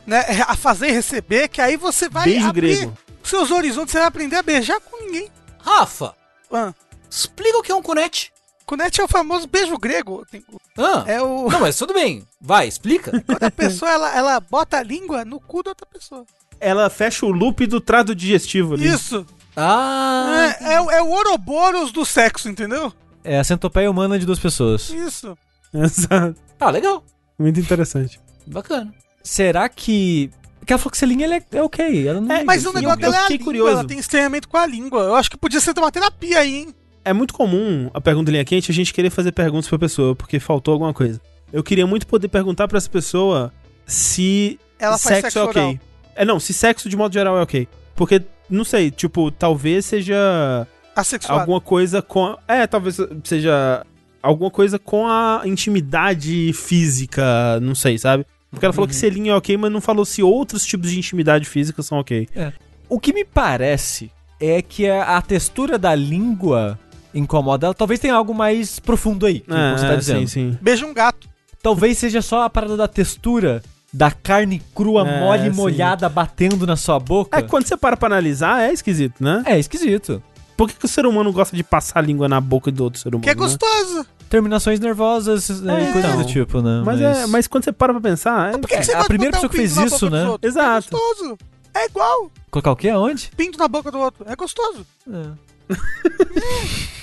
[0.06, 0.24] né?
[0.46, 2.96] A fazer e receber, que aí você vai Beijo abrir grego.
[3.24, 5.28] seus horizontes, você vai aprender a beijar com ninguém.
[5.58, 6.14] Rafa,
[6.52, 6.72] Ah,
[7.10, 8.30] explica o que é um cunete.
[8.66, 10.26] Cunete é o famoso beijo grego.
[10.30, 10.44] Tem-
[10.78, 11.48] Ah, É o.
[11.48, 12.26] não, mas tudo bem.
[12.40, 13.10] Vai, explica.
[13.24, 16.24] Quando a pessoa ela, ela bota a língua no cu da outra pessoa.
[16.60, 18.88] Ela fecha o loop do trado digestivo ali.
[18.88, 19.26] Isso.
[19.56, 22.92] Ah, É, é, o- é o Ouroboros do sexo, entendeu?
[23.24, 24.90] É a centopeia humana de duas pessoas.
[24.90, 25.36] Isso.
[25.72, 26.36] Exato.
[26.60, 27.04] ah, legal.
[27.38, 28.20] Muito interessante.
[28.46, 28.94] Bacana.
[29.22, 30.30] Será que.
[30.60, 32.08] Porque selinha ela é, é ok.
[32.08, 33.70] Ela não É, Mas o negócio dela é a língua, curioso.
[33.70, 35.00] ela tem estranhamento com a língua.
[35.02, 36.74] Eu acho que podia ser uma terapia aí, hein?
[37.06, 40.40] É muito comum a pergunta linha quente a gente querer fazer perguntas pra pessoa, porque
[40.40, 41.20] faltou alguma coisa.
[41.52, 43.52] Eu queria muito poder perguntar pra essa pessoa
[43.86, 45.62] se Ela faz sexo sexo é ok.
[45.62, 45.78] oral.
[46.16, 47.68] É, não, se sexo de modo geral é ok.
[47.94, 51.42] Porque, não sei, tipo, talvez seja Assexuado.
[51.42, 52.36] alguma coisa com.
[52.48, 53.86] É, talvez seja
[54.20, 58.26] alguma coisa com a intimidade física, não sei, sabe?
[58.50, 61.44] Porque ela falou que selinho é ok, mas não falou se outros tipos de intimidade
[61.44, 62.28] física são ok.
[62.88, 66.76] O que me parece é que a, a textura da língua
[67.18, 67.74] incomoda ela.
[67.74, 70.20] Talvez tenha algo mais profundo aí, que É, você tá é, dizendo.
[70.20, 70.58] sim, sim.
[70.60, 71.28] Beija um gato.
[71.62, 73.62] Talvez seja só a parada da textura
[73.92, 75.56] da carne crua, É, mole, sim.
[75.56, 77.38] molhada, batendo na sua boca.
[77.38, 79.42] É, quando você para pra analisar, é esquisito, né?
[79.46, 80.22] É esquisito.
[80.56, 82.98] Por que, que o ser humano gosta de passar a língua na boca do outro
[83.00, 83.22] ser humano?
[83.22, 83.38] Que é né?
[83.38, 84.06] gostoso.
[84.30, 86.22] Terminações nervosas né, É, e coisas então.
[86.22, 86.82] do tipo, né?
[86.84, 88.58] Mas, é, mas quando você para pra pensar, é...
[88.58, 90.24] Por que, que É, você a primeira pessoa que fez isso, né?
[90.42, 90.88] Exato.
[90.88, 91.38] É gostoso.
[91.74, 92.30] É igual.
[92.50, 92.88] Colocar o quê?
[92.88, 93.30] Aonde?
[93.36, 94.24] Pinto na boca do outro.
[94.28, 94.86] É gostoso.
[95.12, 95.26] É,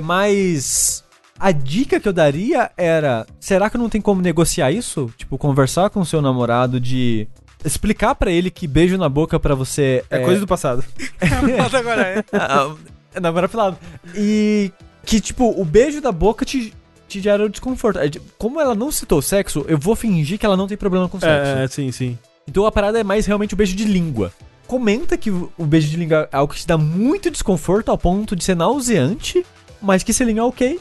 [0.00, 1.02] mas
[1.38, 5.12] a dica que eu daria era: será que não tem como negociar isso?
[5.16, 7.26] Tipo, conversar com o seu namorado de
[7.64, 10.84] explicar pra ele que beijo na boca pra você é coisa do passado.
[11.58, 12.24] Mas agora é.
[12.32, 12.74] Ah,
[13.14, 13.78] é namorado pelado.
[14.14, 14.70] E
[15.04, 16.74] que, tipo, o beijo da boca te,
[17.08, 17.98] te gera desconforto.
[17.98, 21.08] É, de- Como ela não citou sexo, eu vou fingir que ela não tem problema
[21.08, 21.50] com sexo.
[21.52, 22.18] É, sim, sim.
[22.46, 24.32] Então a parada é mais realmente o beijo de língua.
[24.66, 27.96] Comenta que o o beijo de língua é algo que te dá muito desconforto ao
[27.98, 29.44] ponto de ser nauseante,
[29.84, 30.80] mas que selinho é ok.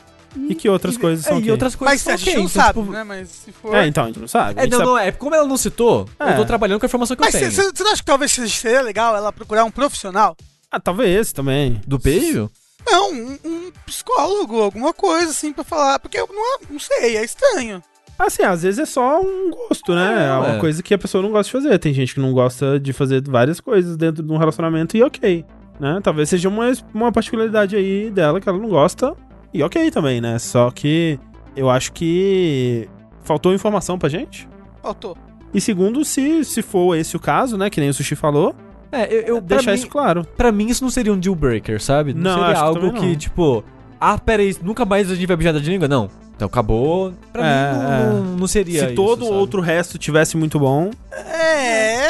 [0.49, 1.51] e que outras coisas É, são e ok.
[1.51, 3.04] outras coisas Mas são a gente ok, não então, sabe, tipo, né?
[3.04, 3.76] Mas se for.
[3.76, 4.60] É, então, a gente não sabe.
[4.60, 6.32] É, não, sabe- não, é como ela não citou, É.
[6.32, 7.51] eu tô trabalhando com a informação que Mas eu tenho.
[7.51, 10.36] você você não acha que talvez seria legal ela procurar um profissional?
[10.72, 11.80] Ah, talvez também.
[11.86, 12.49] Do beijo?
[12.86, 15.99] Não, um, um psicólogo, alguma coisa assim pra falar.
[15.99, 17.82] Porque eu não, não sei, é estranho.
[18.18, 20.24] Assim, às vezes é só um gosto, né?
[20.24, 20.60] É É, uma ué.
[20.60, 21.78] coisa que a pessoa não gosta de fazer.
[21.80, 25.45] Tem gente que não gosta de fazer várias coisas dentro de um relacionamento e ok,
[25.80, 25.99] né?
[26.03, 29.13] Talvez seja uma, uma particularidade aí dela que ela não gosta
[29.53, 30.39] e ok também, né?
[30.39, 31.19] Só que
[31.55, 32.88] eu acho que
[33.24, 34.47] faltou informação pra gente.
[34.82, 35.15] Faltou.
[35.53, 37.69] E segundo, se, se for esse o caso, né?
[37.69, 38.55] Que nem o Sushi falou,
[38.91, 40.26] É, eu, eu pra deixar mim, isso claro.
[40.36, 42.13] pra mim isso não seria um deal breaker, sabe?
[42.13, 43.15] Não, seria acho que algo que, não.
[43.15, 43.63] tipo,
[43.99, 45.88] ah, peraí, nunca mais a gente vai beijar de língua?
[45.88, 46.09] Não.
[46.36, 47.13] Então acabou.
[47.32, 48.05] Pra É, mim não, é.
[48.07, 49.38] não, não seria Se isso, todo o sabe?
[49.38, 52.07] outro resto tivesse muito bom, É.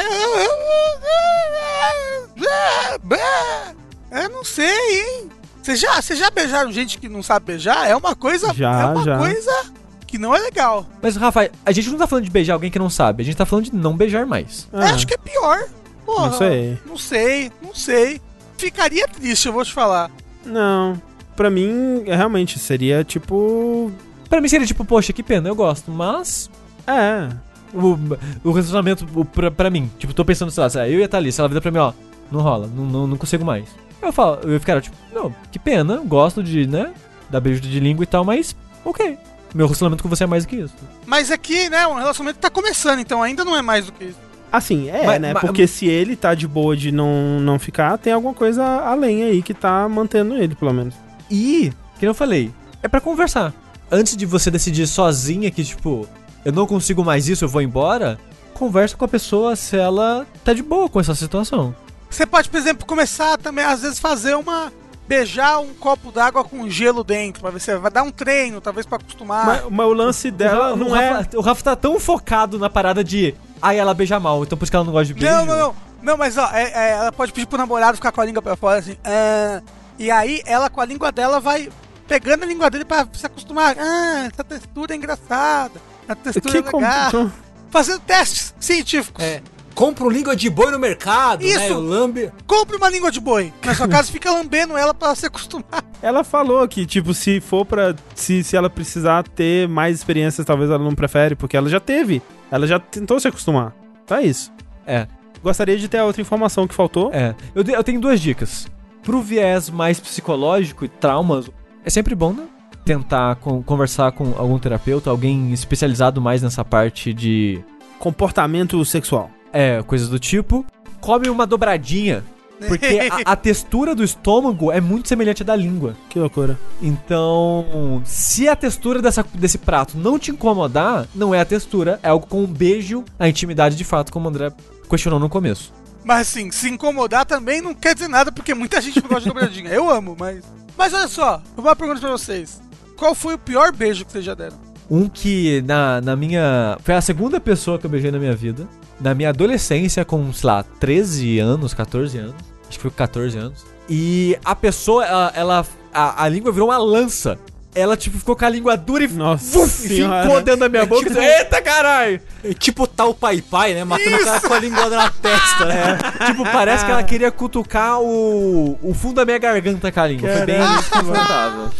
[4.10, 4.66] Eu não sei,
[5.00, 5.28] hein?
[5.62, 7.88] Vocês já, já beijaram gente que não sabe beijar?
[7.88, 8.52] É uma coisa.
[8.54, 9.18] Já, é uma já.
[9.18, 9.64] coisa
[10.06, 10.86] que não é legal.
[11.02, 13.36] Mas, Rafa, a gente não tá falando de beijar alguém que não sabe, a gente
[13.36, 14.68] tá falando de não beijar mais.
[14.72, 15.64] ah, Acho que é pior.
[16.04, 16.78] Porra, não sei.
[16.86, 18.20] Não sei, não sei.
[18.58, 20.10] Ficaria triste, eu vou te falar.
[20.44, 21.00] Não.
[21.34, 23.90] Pra mim, é, realmente, seria tipo.
[24.28, 26.48] Pra mim seria tipo, poxa, que pena, eu gosto, mas
[26.86, 27.28] É.
[27.72, 27.98] o,
[28.44, 31.04] o relacionamento, o, pra, pra mim, tipo, tô pensando, sei lá, sei lá, eu e
[31.04, 31.92] a Thalissa, ela vira pra mim, ó,
[32.30, 33.64] não rola, não, não, não consigo mais.
[34.02, 36.92] Eu falo, eu ficaria tipo, não, que pena, gosto de, né,
[37.30, 38.54] dar beijo de língua e tal, mas,
[38.84, 39.16] ok.
[39.54, 40.74] Meu relacionamento com você é mais do que isso.
[41.06, 44.18] Mas aqui, né, um relacionamento tá começando, então ainda não é mais do que isso.
[44.52, 45.32] Assim, é, Mas- né?
[45.32, 49.22] mas- Porque se ele tá de boa de não, não ficar, tem alguma coisa além
[49.24, 50.94] aí que tá mantendo ele, pelo menos.
[51.30, 52.52] E, que eu falei,
[52.82, 53.52] é pra conversar.
[53.90, 56.06] Antes de você decidir sozinha que, tipo,
[56.44, 58.18] eu não consigo mais isso, eu vou embora,
[58.54, 61.74] conversa com a pessoa se ela tá de boa com essa situação.
[62.14, 64.72] Você pode, por exemplo, começar também, às vezes, fazer uma.
[65.06, 68.86] Beijar um copo d'água com gelo dentro, pra ver se vai dar um treino, talvez
[68.86, 69.44] pra acostumar.
[69.44, 71.10] Mas, mas o lance dela o, não o é.
[71.10, 73.34] Rafa, o Rafa tá tão focado na parada de.
[73.60, 75.30] Ai, ela beija mal, então por isso que ela não gosta de beijo.
[75.30, 75.76] Não, não, não.
[76.02, 78.56] Não, mas ó, é- é, ela pode pedir pro namorado ficar com a língua pra
[78.56, 78.96] fora, assim.
[79.04, 79.60] ah,
[79.98, 81.68] e aí ela com a língua dela vai
[82.08, 83.76] pegando a língua dele pra se acostumar.
[83.78, 85.80] Ah, essa textura é engraçada.
[86.08, 87.10] A textura Que é legal.
[87.10, 87.30] com-
[87.70, 89.22] Fazendo testes científicos.
[89.22, 89.42] É.
[89.74, 91.48] Compra um língua de boi no mercado, né?
[91.48, 91.74] Isso.
[91.74, 92.30] O lambe.
[92.46, 93.52] Compre uma língua de boi.
[93.64, 95.84] Na sua casa fica lambendo ela pra se acostumar.
[96.00, 97.94] Ela falou que, tipo, se for pra.
[98.14, 102.22] Se, se ela precisar ter mais experiências, talvez ela não prefere, porque ela já teve.
[102.50, 103.74] Ela já tentou se acostumar.
[104.06, 104.52] Tá isso.
[104.86, 105.06] É,
[105.42, 107.10] Gostaria de ter a outra informação que faltou.
[107.12, 107.34] é.
[107.54, 108.66] Eu, eu tenho duas dicas.
[109.02, 111.50] Pro viés mais psicológico e traumas,
[111.84, 112.44] é sempre bom, né?
[112.84, 117.62] Tentar con- conversar com algum terapeuta, alguém especializado mais nessa parte de.
[117.98, 119.30] Comportamento sexual.
[119.54, 120.66] É, coisas do tipo.
[121.00, 122.24] Come uma dobradinha.
[122.66, 122.86] Porque
[123.24, 125.96] a, a textura do estômago é muito semelhante à da língua.
[126.08, 126.58] Que loucura.
[126.82, 132.08] Então, se a textura dessa, desse prato não te incomodar, não é a textura, é
[132.08, 134.52] algo com um beijo, a intimidade de fato, como o André
[134.90, 135.72] questionou no começo.
[136.04, 139.28] Mas assim, se incomodar também não quer dizer nada, porque muita gente não gosta de
[139.28, 139.70] dobradinha.
[139.70, 140.44] Eu amo, mas.
[140.76, 142.60] Mas olha só, eu vou uma pergunta pra vocês.
[142.96, 144.56] Qual foi o pior beijo que vocês já deram?
[144.90, 146.76] Um que na, na minha.
[146.82, 148.68] Foi a segunda pessoa que eu beijei na minha vida.
[149.00, 152.34] Na minha adolescência, com, sei lá, 13 anos, 14 anos.
[152.68, 153.64] Acho que foi com 14 anos.
[153.88, 155.32] E a pessoa, ela.
[155.34, 157.38] ela- a, a língua virou uma lança.
[157.74, 159.08] Ela, tipo, ficou com a língua dura e.
[159.08, 161.08] Nossa vuf, ficou dentro da minha É boca.
[161.08, 162.20] tipo- e Eita caralho!
[162.44, 163.82] É tipo tal pai pai, né?
[163.84, 165.98] Matando o cara com a língua na testa, né?
[166.26, 170.28] tipo, parece que ela queria cutucar o, o fundo da minha garganta com a língua.
[170.30, 170.78] Foi bem Caralho.
[170.78, 171.70] desconfortável.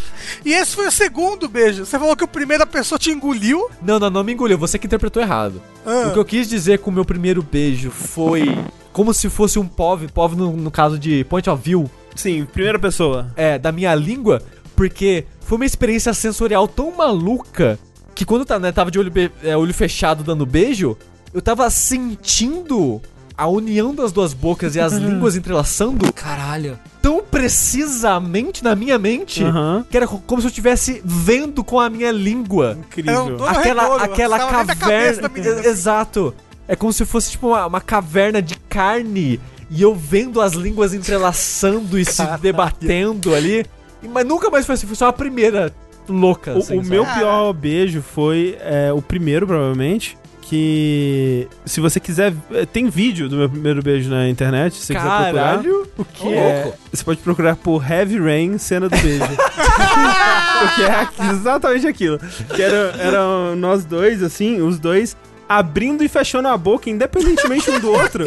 [0.45, 1.85] E esse foi o segundo beijo.
[1.85, 3.69] Você falou que o primeiro a pessoa te engoliu.
[3.81, 4.59] Não, não, não me engoliu.
[4.59, 5.63] Você que interpretou errado.
[5.87, 6.09] Ah.
[6.09, 8.59] O que eu quis dizer com o meu primeiro beijo foi
[8.93, 12.79] como se fosse um POV, POV no, no caso de Point of View, Sim, primeira
[12.79, 13.27] pessoa.
[13.37, 14.41] é, da minha língua,
[14.77, 17.79] porque foi uma experiência sensorial tão maluca
[18.15, 19.13] que quando eu tava, né, tava de olho,
[19.43, 20.97] é, olho fechado dando beijo,
[21.33, 23.01] eu tava sentindo
[23.37, 26.79] a união das duas bocas e as línguas entrelaçando Caralho.
[27.03, 27.21] tão
[27.69, 29.85] precisamente na minha mente Aham.
[29.91, 33.25] que era co- como se eu estivesse vendo com a minha língua um Incrível.
[33.37, 34.39] dono aquela, aquela
[34.75, 35.29] caverna.
[35.29, 35.67] menina.
[35.67, 36.33] Exato.
[36.69, 40.95] É como se fosse tipo uma, uma caverna de carne e eu vendo as línguas
[40.95, 43.67] entrelaçando e se debatendo ali.
[44.05, 45.73] E- Mas nunca mais foi assim, foi só a primeira
[46.09, 46.55] louca.
[46.55, 50.17] O, assim, o meu pior beijo foi é, o primeiro, provavelmente.
[50.47, 52.35] Que se você quiser.
[52.53, 55.33] é, Tem vídeo do meu primeiro beijo na internet, se você quiser procurar.
[55.33, 55.89] Caralho.
[55.97, 56.79] O que é, louco.
[56.93, 59.25] Você pode procurar por Heavy Rain, cena do beijo.
[59.25, 62.19] Porque é exatamente aquilo.
[62.55, 65.17] Que era, eram nós dois, assim, os dois
[65.49, 68.27] abrindo e fechando a boca, independentemente um do outro.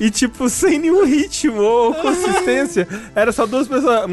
[0.00, 2.88] E, tipo, sem nenhum ritmo ou consistência.
[3.14, 4.10] Era só duas pessoas.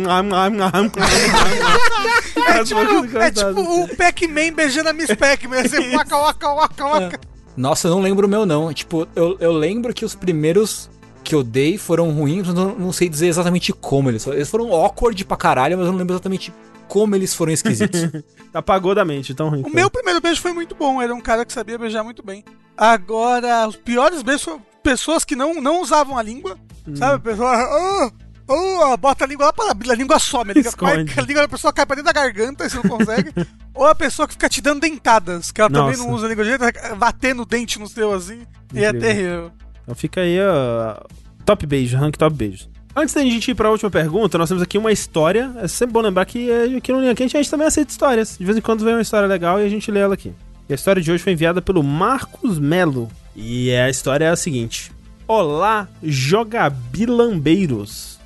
[2.47, 5.61] É tipo, é tipo o Pac-Man beijando a Miss Pac-Man.
[5.61, 7.19] Assim, waka, waka, waka, waka.
[7.57, 8.71] Nossa, eu não lembro o meu, não.
[8.73, 10.89] Tipo, eu, eu lembro que os primeiros
[11.23, 14.37] que eu dei foram ruins, mas eu não, não sei dizer exatamente como eles foram.
[14.37, 16.53] Eles foram awkward pra caralho, mas eu não lembro exatamente
[16.87, 18.01] como eles foram esquisitos.
[18.53, 19.61] Apagou da mente, tão ruim.
[19.61, 19.73] O foi.
[19.73, 21.01] meu primeiro beijo foi muito bom.
[21.01, 22.43] Era um cara que sabia beijar muito bem.
[22.77, 26.57] Agora, os piores beijos foram pessoas que não, não usavam a língua.
[26.95, 27.15] Sabe?
[27.15, 27.51] A pessoa.
[27.55, 28.11] "Ah,
[28.49, 30.51] ah", bota a língua lá para a língua some.
[30.51, 32.83] A língua, cai- a língua da pessoa cai pra dentro da garganta e você não
[32.97, 33.31] consegue.
[33.73, 36.03] Ou a pessoa que fica te dando dentadas, que ela também Nossa.
[36.03, 38.41] não usa a língua direito, vai batendo o dente no seu assim.
[38.73, 39.01] E é Incrível.
[39.01, 39.51] terrível.
[39.83, 40.97] Então fica aí, ó.
[41.45, 42.69] Top beijo, rank top beijos.
[42.93, 45.49] Antes da gente ir pra última pergunta, nós temos aqui uma história.
[45.57, 48.37] É sempre bom lembrar que é, aqui no Linha Quente a gente também aceita histórias.
[48.37, 50.33] De vez em quando vem uma história legal e a gente lê ela aqui.
[50.71, 53.09] E a história de hoje foi enviada pelo Marcos Melo.
[53.35, 54.89] E a história é a seguinte:
[55.27, 58.17] Olá, jogabilambeiros.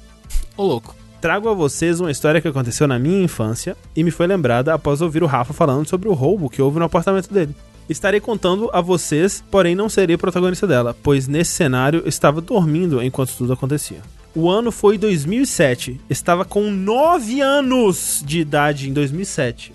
[0.56, 0.96] Ô, louco.
[1.20, 5.02] Trago a vocês uma história que aconteceu na minha infância e me foi lembrada após
[5.02, 7.56] ouvir o Rafa falando sobre o roubo que houve no apartamento dele.
[7.90, 13.36] Estarei contando a vocês, porém não serei protagonista dela, pois nesse cenário estava dormindo enquanto
[13.36, 14.04] tudo acontecia.
[14.36, 16.00] O ano foi 2007.
[16.08, 19.74] Estava com 9 anos de idade em 2007.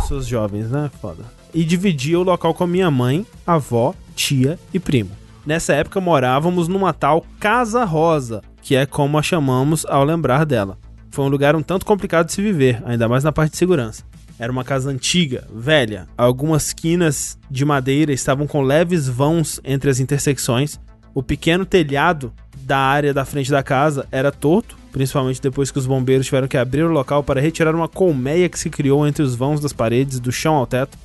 [0.00, 0.88] Pessoas jovens, né?
[1.00, 1.33] Foda.
[1.54, 5.10] E dividia o local com a minha mãe, avó, tia e primo.
[5.46, 10.78] Nessa época morávamos numa tal Casa Rosa, que é como a chamamos ao lembrar dela.
[11.10, 14.02] Foi um lugar um tanto complicado de se viver, ainda mais na parte de segurança.
[14.38, 16.08] Era uma casa antiga, velha.
[16.16, 20.80] Algumas quinas de madeira estavam com leves vãos entre as intersecções.
[21.14, 22.32] O pequeno telhado
[22.62, 26.56] da área da frente da casa era torto, principalmente depois que os bombeiros tiveram que
[26.56, 30.18] abrir o local para retirar uma colmeia que se criou entre os vãos das paredes,
[30.18, 30.98] do chão ao teto.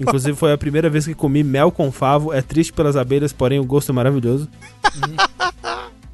[0.00, 2.32] Inclusive foi a primeira vez que comi mel com favo.
[2.32, 4.48] É triste pelas abelhas, porém o gosto é maravilhoso.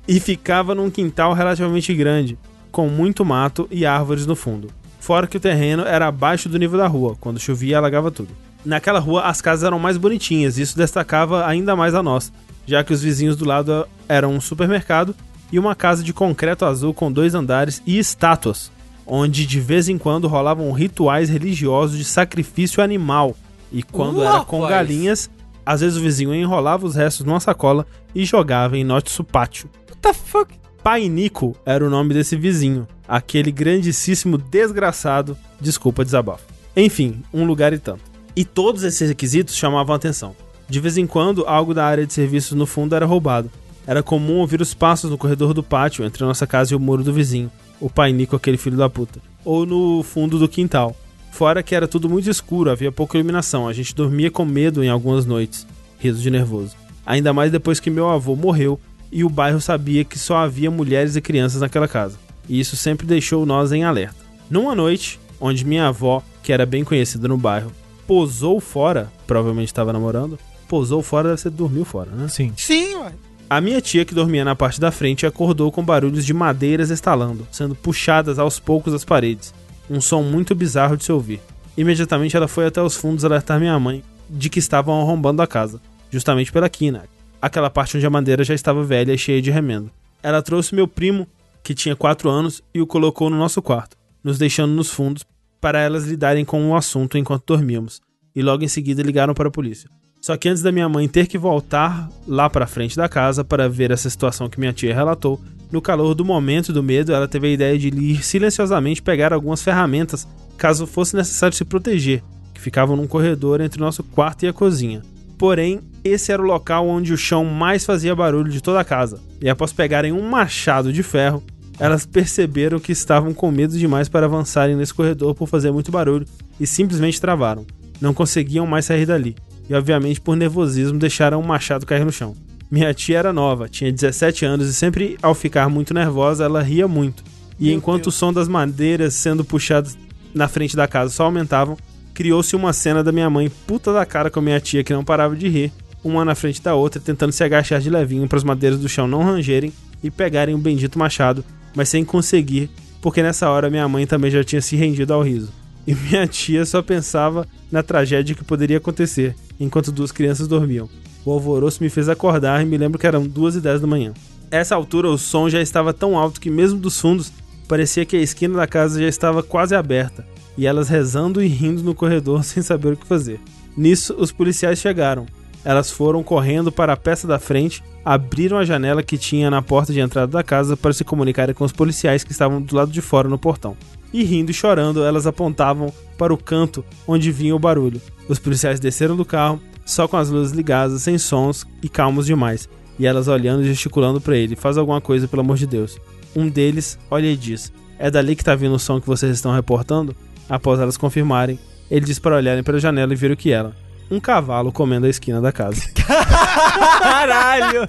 [0.09, 2.39] e ficava num quintal relativamente grande,
[2.73, 4.69] com muito mato e árvores no fundo.
[4.99, 8.29] Fora que o terreno era abaixo do nível da rua, quando chovia alagava tudo.
[8.65, 12.33] Naquela rua as casas eram mais bonitinhas, e isso destacava ainda mais a nossa,
[12.67, 15.15] já que os vizinhos do lado eram um supermercado
[15.51, 18.71] e uma casa de concreto azul com dois andares e estátuas,
[19.07, 23.35] onde de vez em quando rolavam rituais religiosos de sacrifício animal.
[23.73, 25.31] E quando era com galinhas,
[25.65, 29.69] às vezes o vizinho enrolava os restos numa sacola e jogava em nosso pátio.
[29.89, 30.55] What the fuck?
[30.83, 36.45] Pai Nico era o nome desse vizinho, aquele grandíssimo desgraçado, desculpa desabafo.
[36.75, 38.03] Enfim, um lugar e tanto.
[38.35, 40.35] E todos esses requisitos chamavam a atenção.
[40.69, 43.51] De vez em quando, algo da área de serviços no fundo era roubado.
[43.87, 46.81] Era comum ouvir os passos no corredor do pátio entre a nossa casa e o
[46.81, 47.51] muro do vizinho,
[47.81, 50.97] o pai Nico, aquele filho da puta, ou no fundo do quintal.
[51.31, 54.89] Fora que era tudo muito escuro, havia pouca iluminação, a gente dormia com medo em
[54.89, 55.67] algumas noites.
[55.99, 56.77] Riso de nervoso.
[57.07, 58.79] Ainda mais depois que meu avô morreu
[59.11, 62.19] e o bairro sabia que só havia mulheres e crianças naquela casa.
[62.49, 64.17] E isso sempre deixou nós em alerta.
[64.51, 67.73] Numa noite, onde minha avó, que era bem conhecida no bairro,
[68.07, 72.29] posou fora, provavelmente estava namorando, posou fora deve ser dormiu fora, né?
[72.29, 72.53] Sim.
[72.57, 73.13] Sim, ué.
[73.49, 77.47] A minha tia, que dormia na parte da frente, acordou com barulhos de madeiras estalando,
[77.51, 79.53] sendo puxadas aos poucos das paredes.
[79.91, 81.41] Um som muito bizarro de se ouvir.
[81.77, 85.81] Imediatamente ela foi até os fundos alertar minha mãe de que estavam arrombando a casa,
[86.09, 87.09] justamente pela quina,
[87.43, 89.91] aquela parte onde a madeira já estava velha e cheia de remendo.
[90.23, 91.27] Ela trouxe meu primo,
[91.65, 95.25] que tinha 4 anos, e o colocou no nosso quarto, nos deixando nos fundos
[95.61, 98.01] para elas lidarem com o assunto enquanto dormíamos,
[98.35, 99.91] e logo em seguida ligaram para a polícia.
[100.21, 103.69] Só que antes da minha mãe ter que voltar lá para frente da casa para
[103.69, 105.41] ver essa situação que minha tia relatou,
[105.73, 109.63] no calor do momento do medo, ela teve a ideia de ir silenciosamente pegar algumas
[109.63, 110.27] ferramentas
[110.59, 114.53] caso fosse necessário se proteger, que ficavam num corredor entre o nosso quarto e a
[114.53, 115.01] cozinha.
[115.39, 119.19] Porém, esse era o local onde o chão mais fazia barulho de toda a casa,
[119.41, 121.43] e após pegarem um machado de ferro,
[121.79, 126.27] elas perceberam que estavam com medo demais para avançarem nesse corredor por fazer muito barulho
[126.59, 127.65] e simplesmente travaram.
[127.99, 129.35] Não conseguiam mais sair dali
[129.71, 132.35] e, obviamente, por nervosismo, deixaram o machado cair no chão.
[132.69, 136.89] Minha tia era nova, tinha 17 anos e sempre, ao ficar muito nervosa, ela ria
[136.89, 137.23] muito.
[137.59, 138.17] E Meu enquanto Deus.
[138.17, 139.97] o som das madeiras sendo puxadas
[140.35, 141.77] na frente da casa só aumentavam,
[142.13, 145.05] criou-se uma cena da minha mãe puta da cara com a minha tia que não
[145.05, 148.45] parava de rir, uma na frente da outra, tentando se agachar de levinho para as
[148.45, 151.45] madeiras do chão não rangerem e pegarem o bendito machado,
[151.77, 155.53] mas sem conseguir, porque nessa hora minha mãe também já tinha se rendido ao riso.
[155.87, 160.89] E minha tia só pensava na tragédia que poderia acontecer, enquanto duas crianças dormiam.
[161.25, 164.15] O alvoroço me fez acordar e me lembro que eram duas e dez da manhã.
[164.51, 167.31] Essa altura o som já estava tão alto que mesmo dos fundos
[167.69, 170.27] parecia que a esquina da casa já estava quase aberta,
[170.59, 173.39] e elas rezando e rindo no corredor sem saber o que fazer.
[173.77, 175.27] Nisso, os policiais chegaram.
[175.65, 179.93] Elas foram correndo para a peça da frente, abriram a janela que tinha na porta
[179.93, 183.01] de entrada da casa para se comunicarem com os policiais que estavam do lado de
[183.01, 183.77] fora no portão.
[184.13, 188.01] E rindo e chorando, elas apontavam para o canto onde vinha o barulho.
[188.29, 192.69] Os policiais desceram do carro, só com as luzes ligadas, sem sons e calmos demais.
[192.99, 195.99] E elas olhando e gesticulando para ele: Faz alguma coisa, pelo amor de Deus.
[196.35, 199.53] Um deles olha e diz: É dali que tá vindo o som que vocês estão
[199.55, 200.15] reportando?
[200.49, 201.59] Após elas confirmarem,
[201.91, 203.75] ele diz para olharem pela janela e ver o que era.
[204.11, 205.83] Um cavalo comendo a esquina da casa.
[207.01, 207.87] Caralho!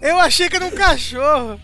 [0.00, 1.58] Eu achei que era um cachorro.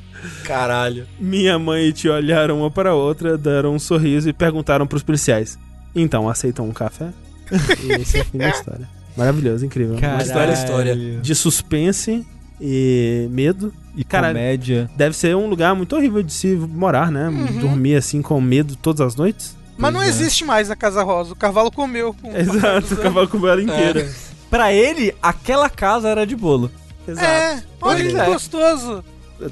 [0.45, 1.07] Caralho.
[1.19, 5.03] Minha mãe e tia olharam uma para a outra, deram um sorriso e perguntaram pros
[5.03, 5.59] policiais:
[5.95, 7.11] Então, aceitam um café?
[7.83, 8.89] e esse é o fim da história.
[9.17, 9.97] Maravilhoso, incrível.
[9.97, 10.97] Uma história história.
[10.97, 12.25] de suspense
[12.61, 13.73] e medo.
[13.97, 14.89] E Cara, comédia.
[14.97, 17.29] Deve ser um lugar muito horrível de se morar, né?
[17.61, 19.57] Dormir assim com medo todas as noites.
[19.77, 20.09] Mas não é.
[20.09, 21.33] existe mais a Casa Rosa.
[21.33, 22.15] O cavalo comeu.
[22.21, 24.01] com Exato, o cavalo comeu ela inteira.
[24.03, 24.11] É.
[24.51, 26.71] Pra ele, aquela casa era de bolo.
[27.07, 27.23] anos.
[27.23, 28.25] É, olha que é.
[28.27, 29.05] gostoso.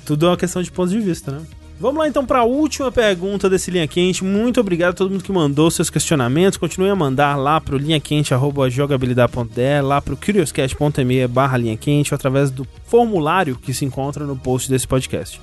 [0.05, 1.41] Tudo é uma questão de ponto de vista, né?
[1.79, 4.25] Vamos lá então para a última pergunta desse Linha Quente.
[4.25, 6.57] Muito obrigado a todo mundo que mandou seus questionamentos.
[6.57, 13.57] Continue a mandar lá pro linhaquente.jogabilidade.de, lá pro curioscat.me barra linha quente, através do formulário
[13.57, 15.39] que se encontra no post desse podcast.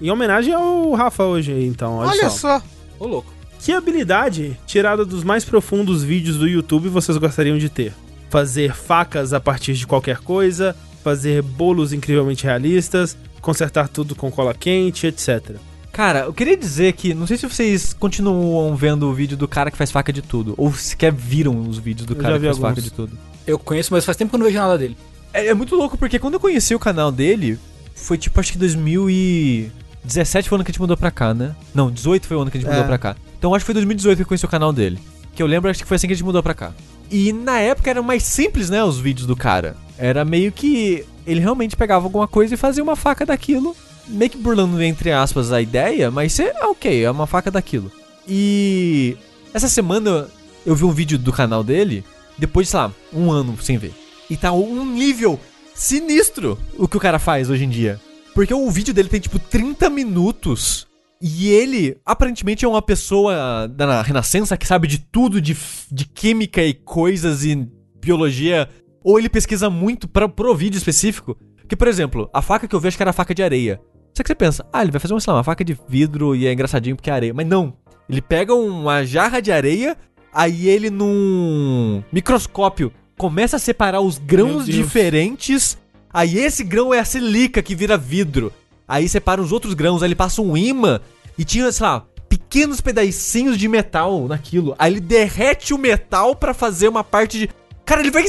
[0.00, 1.96] Em homenagem ao Rafa hoje aí, então.
[1.96, 2.60] Olha, Olha só.
[2.60, 2.64] só.
[3.00, 3.32] Ô, louco.
[3.58, 7.92] Que habilidade, tirada dos mais profundos vídeos do YouTube, vocês gostariam de ter?
[8.30, 14.54] Fazer facas a partir de qualquer coisa, fazer bolos incrivelmente realistas, consertar tudo com cola
[14.54, 15.56] quente, etc.
[15.92, 19.70] Cara, eu queria dizer que, não sei se vocês continuam vendo o vídeo do cara
[19.70, 22.56] que faz faca de tudo, ou sequer viram os vídeos do Eu cara que faz
[22.56, 22.68] alguns.
[22.70, 23.18] faca de tudo.
[23.46, 24.96] Eu conheço, mas faz tempo que eu não vejo nada dele.
[25.34, 27.58] É, é muito louco, porque quando eu conheci o canal dele,
[27.94, 31.54] foi tipo, acho que 2017 foi o ano que a gente mudou pra cá, né?
[31.74, 32.72] Não, 18 foi o ano que a gente É.
[32.72, 33.16] mudou pra cá.
[33.38, 34.98] Então acho que foi 2018 que eu conheci o canal dele.
[35.34, 36.72] Que eu lembro, acho que foi assim que a gente mudou pra cá.
[37.10, 39.76] E na época era mais simples, né, os vídeos do cara.
[39.98, 43.76] Era meio que ele realmente pegava alguma coisa e fazia uma faca daquilo,
[44.08, 47.90] meio que burlando entre aspas a ideia, mas é ok, é uma faca daquilo.
[48.26, 49.16] E
[49.52, 50.28] essa semana
[50.64, 52.04] eu vi um vídeo do canal dele,
[52.38, 53.92] depois de, sei lá, um ano sem ver.
[54.30, 55.38] E tá um nível
[55.74, 58.00] sinistro o que o cara faz hoje em dia.
[58.34, 60.86] Porque o vídeo dele tem tipo 30 minutos.
[61.20, 65.56] E ele, aparentemente, é uma pessoa da Renascença que sabe de tudo de,
[65.90, 67.68] de química e coisas e
[68.00, 68.68] biologia.
[69.04, 71.36] Ou ele pesquisa muito pra, pro vídeo específico.
[71.68, 73.80] Que, por exemplo, a faca que eu vi acho que era a faca de areia.
[74.14, 76.46] Só que você pensa, ah, ele vai fazer uma, lá, uma faca de vidro e
[76.46, 77.34] é engraçadinho porque é areia.
[77.34, 77.74] Mas não.
[78.08, 79.96] Ele pega uma jarra de areia,
[80.32, 85.78] aí ele num microscópio começa a separar os grãos diferentes.
[86.12, 88.52] Aí esse grão é a silica que vira vidro.
[88.86, 91.00] Aí separa os outros grãos, aí ele passa um imã
[91.38, 94.74] e tinha, sei lá, pequenos pedacinhos de metal naquilo.
[94.78, 97.50] Aí ele derrete o metal pra fazer uma parte de.
[97.84, 98.24] Cara, ele vai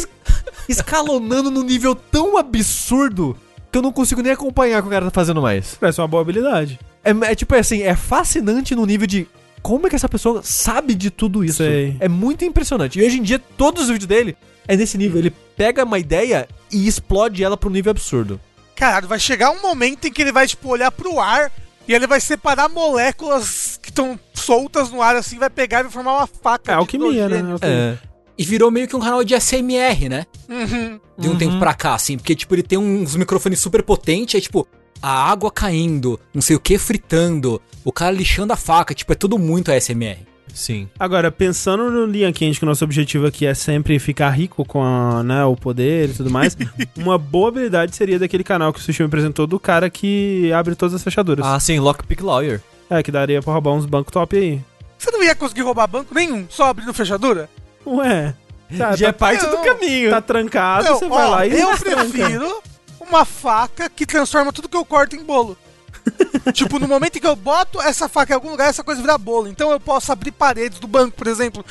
[0.67, 3.35] escalonando num nível tão absurdo
[3.71, 5.75] que eu não consigo nem acompanhar o que o cara tá fazendo mais.
[5.79, 6.79] Parece uma boa habilidade.
[7.03, 9.27] É, é tipo assim, é fascinante no nível de
[9.61, 11.57] como é que essa pessoa sabe de tudo isso.
[11.57, 11.95] Sei.
[11.99, 12.99] É muito impressionante.
[12.99, 14.37] E hoje em dia, todos os vídeos dele
[14.67, 15.19] é nesse nível.
[15.19, 18.39] Ele pega uma ideia e explode ela pra um nível absurdo.
[18.75, 21.51] Caralho, vai chegar um momento em que ele vai, tipo, olhar pro ar
[21.87, 25.91] e ele vai separar moléculas que estão soltas no ar, assim, vai pegar e vai
[25.91, 26.71] formar uma faca.
[26.71, 27.41] É alquimia, né?
[27.61, 27.97] É.
[28.37, 30.25] E virou meio que um canal de SMR, né?
[30.49, 30.99] Uhum.
[31.17, 31.37] De um Uhum.
[31.37, 32.17] tempo pra cá, assim.
[32.17, 34.67] Porque, tipo, ele tem uns microfones super potentes, aí, tipo,
[35.01, 39.15] a água caindo, não sei o que fritando, o cara lixando a faca, tipo, é
[39.15, 40.17] tudo muito ASMR.
[40.53, 40.87] Sim.
[40.99, 44.83] Agora, pensando no Linha Quente, que o nosso objetivo aqui é sempre ficar rico com
[44.83, 46.55] a, né, o poder e tudo mais,
[46.95, 50.75] uma boa habilidade seria daquele canal que o Sushi me apresentou do cara que abre
[50.75, 51.45] todas as fechaduras.
[51.45, 52.61] Ah, sim, Lockpick Lawyer.
[52.89, 54.61] É, que daria pra roubar uns bancos top aí.
[54.97, 57.49] Você não ia conseguir roubar banco nenhum, só abrindo fechadura?
[57.85, 58.33] Ué,
[58.77, 59.51] tá, Já é tá, parte não.
[59.51, 60.09] do caminho.
[60.09, 62.63] tá trancado, Não, você vai ó, lá e eu prefiro
[62.99, 65.57] uma faca que transforma tudo que eu corto em bolo.
[66.53, 69.17] tipo, no momento em que eu boto essa faca em algum lugar, essa coisa vira
[69.17, 69.47] bolo.
[69.47, 71.63] Então eu posso abrir paredes do banco, por exemplo.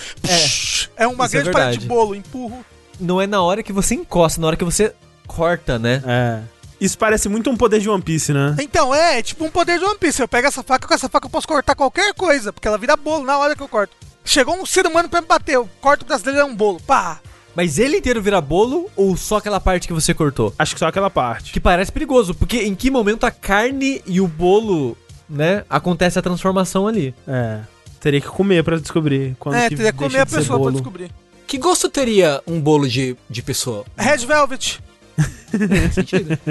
[0.97, 2.65] É, uma isso é grande parede de bolo, empurro.
[3.01, 4.95] Não é na hora que você encosta, na hora que você
[5.27, 6.03] corta, né?
[6.07, 6.41] É.
[6.81, 8.57] Isso parece muito um poder de One Piece, né?
[8.59, 10.21] Então, é, é tipo um poder de One Piece.
[10.21, 12.97] Eu pego essa faca, com essa faca eu posso cortar qualquer coisa, porque ela vira
[12.97, 13.95] bolo na hora que eu corto.
[14.25, 16.81] Chegou um ser humano pra me bater, eu corto o dele é um bolo.
[16.81, 17.20] Pá!
[17.55, 20.55] Mas ele inteiro vira bolo ou só aquela parte que você cortou?
[20.59, 21.53] Acho que só aquela parte.
[21.53, 24.97] Que parece perigoso, porque em que momento a carne e o bolo,
[25.29, 27.14] né, acontece a transformação ali?
[27.29, 27.61] É.
[28.01, 31.11] Teria que comer pra descobrir quando é, que teria que comer a pessoa pra descobrir.
[31.47, 33.85] Que gosto teria um bolo de, de pessoa?
[33.97, 34.81] Red Velvet.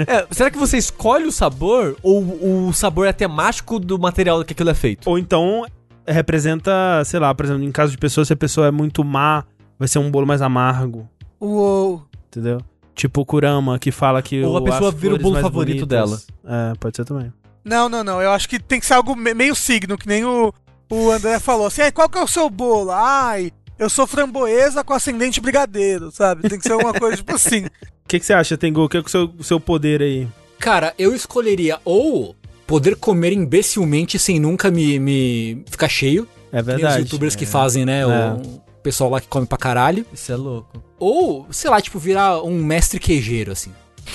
[0.06, 4.52] É, será que você escolhe o sabor ou o sabor é temático do material que
[4.52, 5.10] aquilo é feito?
[5.10, 5.66] Ou então
[6.06, 9.44] representa, sei lá, por exemplo, em caso de pessoa, se a pessoa é muito má,
[9.78, 11.08] vai ser um bolo mais amargo.
[11.40, 12.04] Uou.
[12.28, 12.60] Entendeu?
[12.94, 16.72] Tipo o Kurama, que fala que Ou a pessoa vira o bolo favorito bonitas- É,
[16.78, 17.32] pode ser também.
[17.64, 18.20] Não, não, não.
[18.20, 20.52] Eu acho que tem que ser algo me- meio signo, que nem o,
[20.90, 21.66] o André falou.
[21.66, 22.90] Assim, "Ai, qual que é o seu bolo?
[22.90, 26.48] Ai, eu sou framboesa com ascendente brigadeiro, sabe?
[26.48, 27.66] Tem que ser alguma coisa tipo assim.
[28.04, 28.82] O que, que você acha, Tengu?
[28.84, 30.28] O que é o seu, o seu poder aí?
[30.58, 32.36] Cara, eu escolheria ou
[32.66, 36.26] poder comer imbecilmente sem nunca me, me ficar cheio.
[36.52, 37.02] É Que nem os verdade.
[37.02, 38.00] youtubers que fazem, né?
[38.02, 38.06] É.
[38.06, 40.04] O pessoal lá que come pra caralho.
[40.12, 40.82] Isso é louco.
[40.98, 43.70] Ou, sei lá, tipo, virar um mestre queijeiro, assim.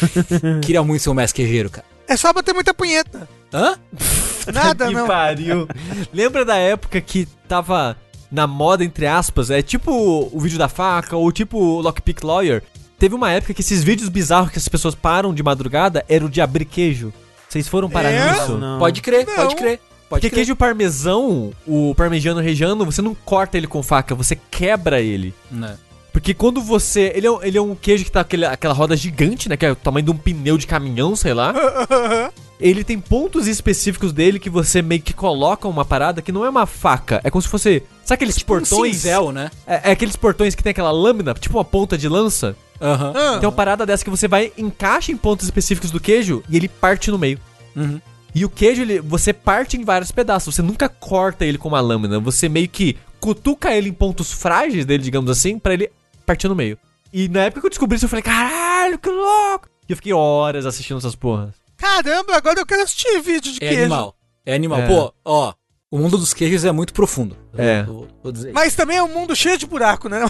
[0.62, 1.86] Queria muito ser um mestre queijeiro, cara.
[2.08, 3.28] É só bater muita punheta.
[3.54, 3.76] Hã?
[4.54, 5.08] Nada, que não.
[5.08, 5.68] pariu.
[6.14, 7.98] Lembra da época que tava
[8.32, 9.92] na moda, entre aspas, é tipo
[10.32, 12.62] o vídeo da faca ou tipo o Lockpick Lawyer?
[13.00, 16.30] Teve uma época que esses vídeos bizarros que as pessoas param de madrugada era o
[16.30, 17.14] de abrir queijo.
[17.50, 18.32] Vocês foram parar É?
[18.32, 18.58] nisso?
[18.58, 18.80] Não.
[18.80, 19.36] Pode crer, Não.
[19.36, 19.80] pode crer.
[20.10, 20.36] Pode Porque crer.
[20.40, 25.34] queijo parmesão, o parmegiano regiano, você não corta ele com faca, você quebra ele.
[25.52, 25.76] Né.
[26.14, 27.12] Porque quando você.
[27.14, 29.56] Ele é, um- ele é um queijo que tá aquele, aquela roda gigante, né?
[29.58, 31.54] Que é o tamanho de um pneu de caminhão, sei lá.
[32.60, 36.50] Ele tem pontos específicos dele que você meio que coloca uma parada que não é
[36.50, 37.22] uma faca.
[37.24, 37.84] É como se fosse.
[38.04, 38.96] Sabe aqueles Tipo um portões?
[38.96, 39.52] cinzel, né?
[39.68, 42.56] é, é aqueles portões que tem aquela lâmina, tipo uma ponta de lança.
[42.82, 43.14] Aham.
[43.16, 46.56] Ah, Tem uma parada dessa que você vai, encaixa em pontos específicos do queijo e
[46.56, 47.40] ele parte no meio.
[47.76, 48.00] Uhum.
[48.36, 50.54] E o queijo, ele, você parte em vários pedaços.
[50.54, 52.20] Você nunca corta ele com uma lâmina.
[52.20, 55.90] Você meio que cutuca ele em pontos frágeis dele, digamos assim, pra ele
[56.26, 56.78] partir no meio.
[57.12, 59.68] E na época que eu descobri isso, eu falei, caralho, que louco!
[59.90, 61.56] E eu fiquei horas assistindo essas porras.
[61.78, 63.82] Caramba, agora eu quero assistir vídeo de É queijo.
[63.84, 64.16] animal.
[64.46, 64.80] É animal.
[64.82, 64.88] É.
[64.88, 65.54] Pô, ó.
[65.90, 67.38] O mundo dos queijos é muito profundo.
[67.58, 67.84] É.
[67.84, 68.52] Vou, vou dizer.
[68.54, 70.20] Mas também é um mundo cheio de buraco, né?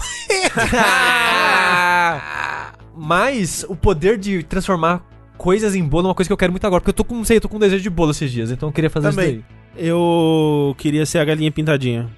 [2.96, 5.02] Mas o poder de transformar
[5.36, 6.80] coisas em bolo é uma coisa que eu quero muito agora.
[6.80, 8.50] Porque eu tô com, não sei, eu tô com um desejo de bolo esses dias.
[8.52, 9.36] Então eu queria fazer Também.
[9.36, 9.44] isso
[9.76, 12.08] Eu queria ser a galinha pintadinha.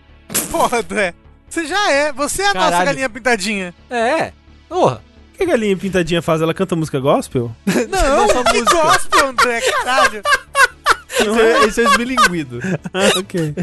[0.50, 1.14] Porra, André.
[1.48, 2.12] Você já é.
[2.12, 2.86] Você é a nossa Caralho.
[2.86, 3.74] galinha pintadinha.
[3.88, 4.32] É.
[4.68, 5.02] Porra.
[5.32, 6.42] O que a galinha pintadinha faz?
[6.42, 7.50] Ela canta música gospel?
[7.88, 8.82] Não, Nossa que música.
[8.82, 9.60] gospel, André.
[9.62, 10.22] Caralho.
[11.20, 12.60] Esse é, esse é esmilinguido.
[12.92, 13.54] Ah, ok.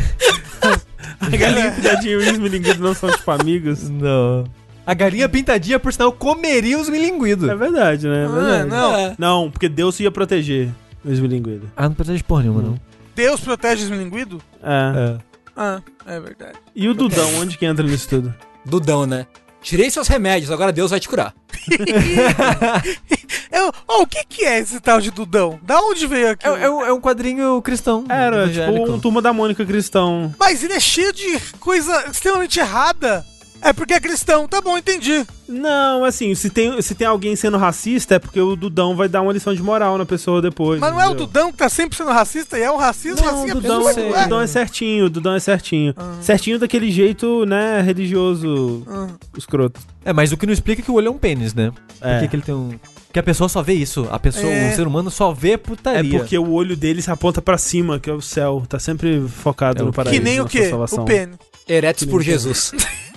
[1.19, 3.89] a galinha pintadinha e o esmilinguido não são tipo amigos?
[3.89, 4.45] Não.
[4.85, 7.49] A galinha pintadinha, por sinal, comeria os milinguidos.
[7.49, 8.23] É verdade, né?
[8.23, 8.69] É Ah, verdade.
[8.69, 8.95] não.
[8.95, 9.15] É.
[9.17, 10.69] Não, porque Deus ia proteger
[11.03, 11.69] o esmilinguido.
[11.75, 12.79] Ah, não protege porra nenhuma, não.
[13.15, 14.41] Deus protege os milinguidos?
[14.63, 15.15] É.
[15.15, 15.17] É.
[15.55, 16.53] Ah, é verdade.
[16.75, 18.33] E o Dudão, onde que entra nisso tudo?
[18.63, 19.25] Dudão, né?
[19.61, 21.33] Tirei seus remédios, agora Deus vai te curar.
[23.51, 25.59] Eu, oh, o que que é esse tal de Dudão?
[25.63, 26.55] Da onde veio É, aquilo?
[26.55, 28.05] é um, é um quadrinho cristão.
[28.07, 28.79] Era, evangélico.
[28.85, 30.33] tipo, um Turma da Mônica cristão.
[30.39, 33.25] Mas ele é cheio de coisa extremamente errada.
[33.61, 34.47] É porque é cristão.
[34.47, 35.25] Tá bom, entendi.
[35.47, 39.21] Não, assim, se tem, se tem alguém sendo racista, é porque o Dudão vai dar
[39.21, 40.79] uma lição de moral na pessoa depois.
[40.79, 41.25] Mas não é o entendeu?
[41.27, 44.09] Dudão que tá sempre sendo racista e é um racismo Não, assim, o Dudão, sei.
[44.11, 44.23] o é?
[44.23, 45.93] Dudão é certinho, o Dudão é certinho.
[45.97, 46.15] Ah.
[46.21, 49.07] Certinho daquele jeito, né, religioso, Ah.
[49.37, 49.79] escroto.
[50.05, 51.71] É, mas o que não explica é que o olho é um pênis, né?
[51.99, 52.19] Por É.
[52.21, 52.77] que, que ele tem um.
[53.11, 54.07] Que a pessoa só vê isso.
[54.11, 54.71] A pessoa, É.
[54.71, 56.19] o ser humano só vê É putaria.
[56.19, 58.63] porque o olho dele se aponta pra cima, que é o céu.
[58.67, 60.19] Tá sempre focado É no paraíso.
[60.19, 60.71] Que nem o quê?
[60.91, 61.33] O pene.
[61.67, 62.71] Eretos por Jesus.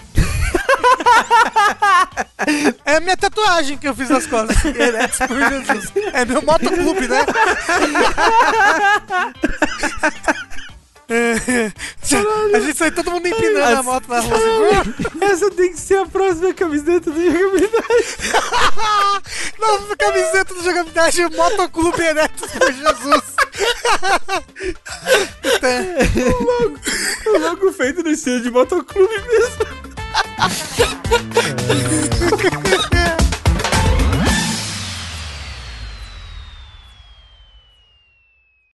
[2.84, 4.64] É a minha tatuagem que eu fiz nas costas.
[4.64, 5.92] Eretos por Jesus.
[6.12, 7.24] É meu motoclube, né?
[11.10, 11.72] É.
[12.54, 14.36] A gente sai todo mundo empinando a moto na rua.
[14.36, 15.18] Assim.
[15.20, 18.16] Essa tem que ser a próxima camiseta do jogabilidade.
[19.58, 23.22] Nossa camiseta do jogabilidade Motoclube Eretos por Jesus.
[27.40, 29.89] Logo feito no estilo de motoclube mesmo.
[32.96, 32.99] é...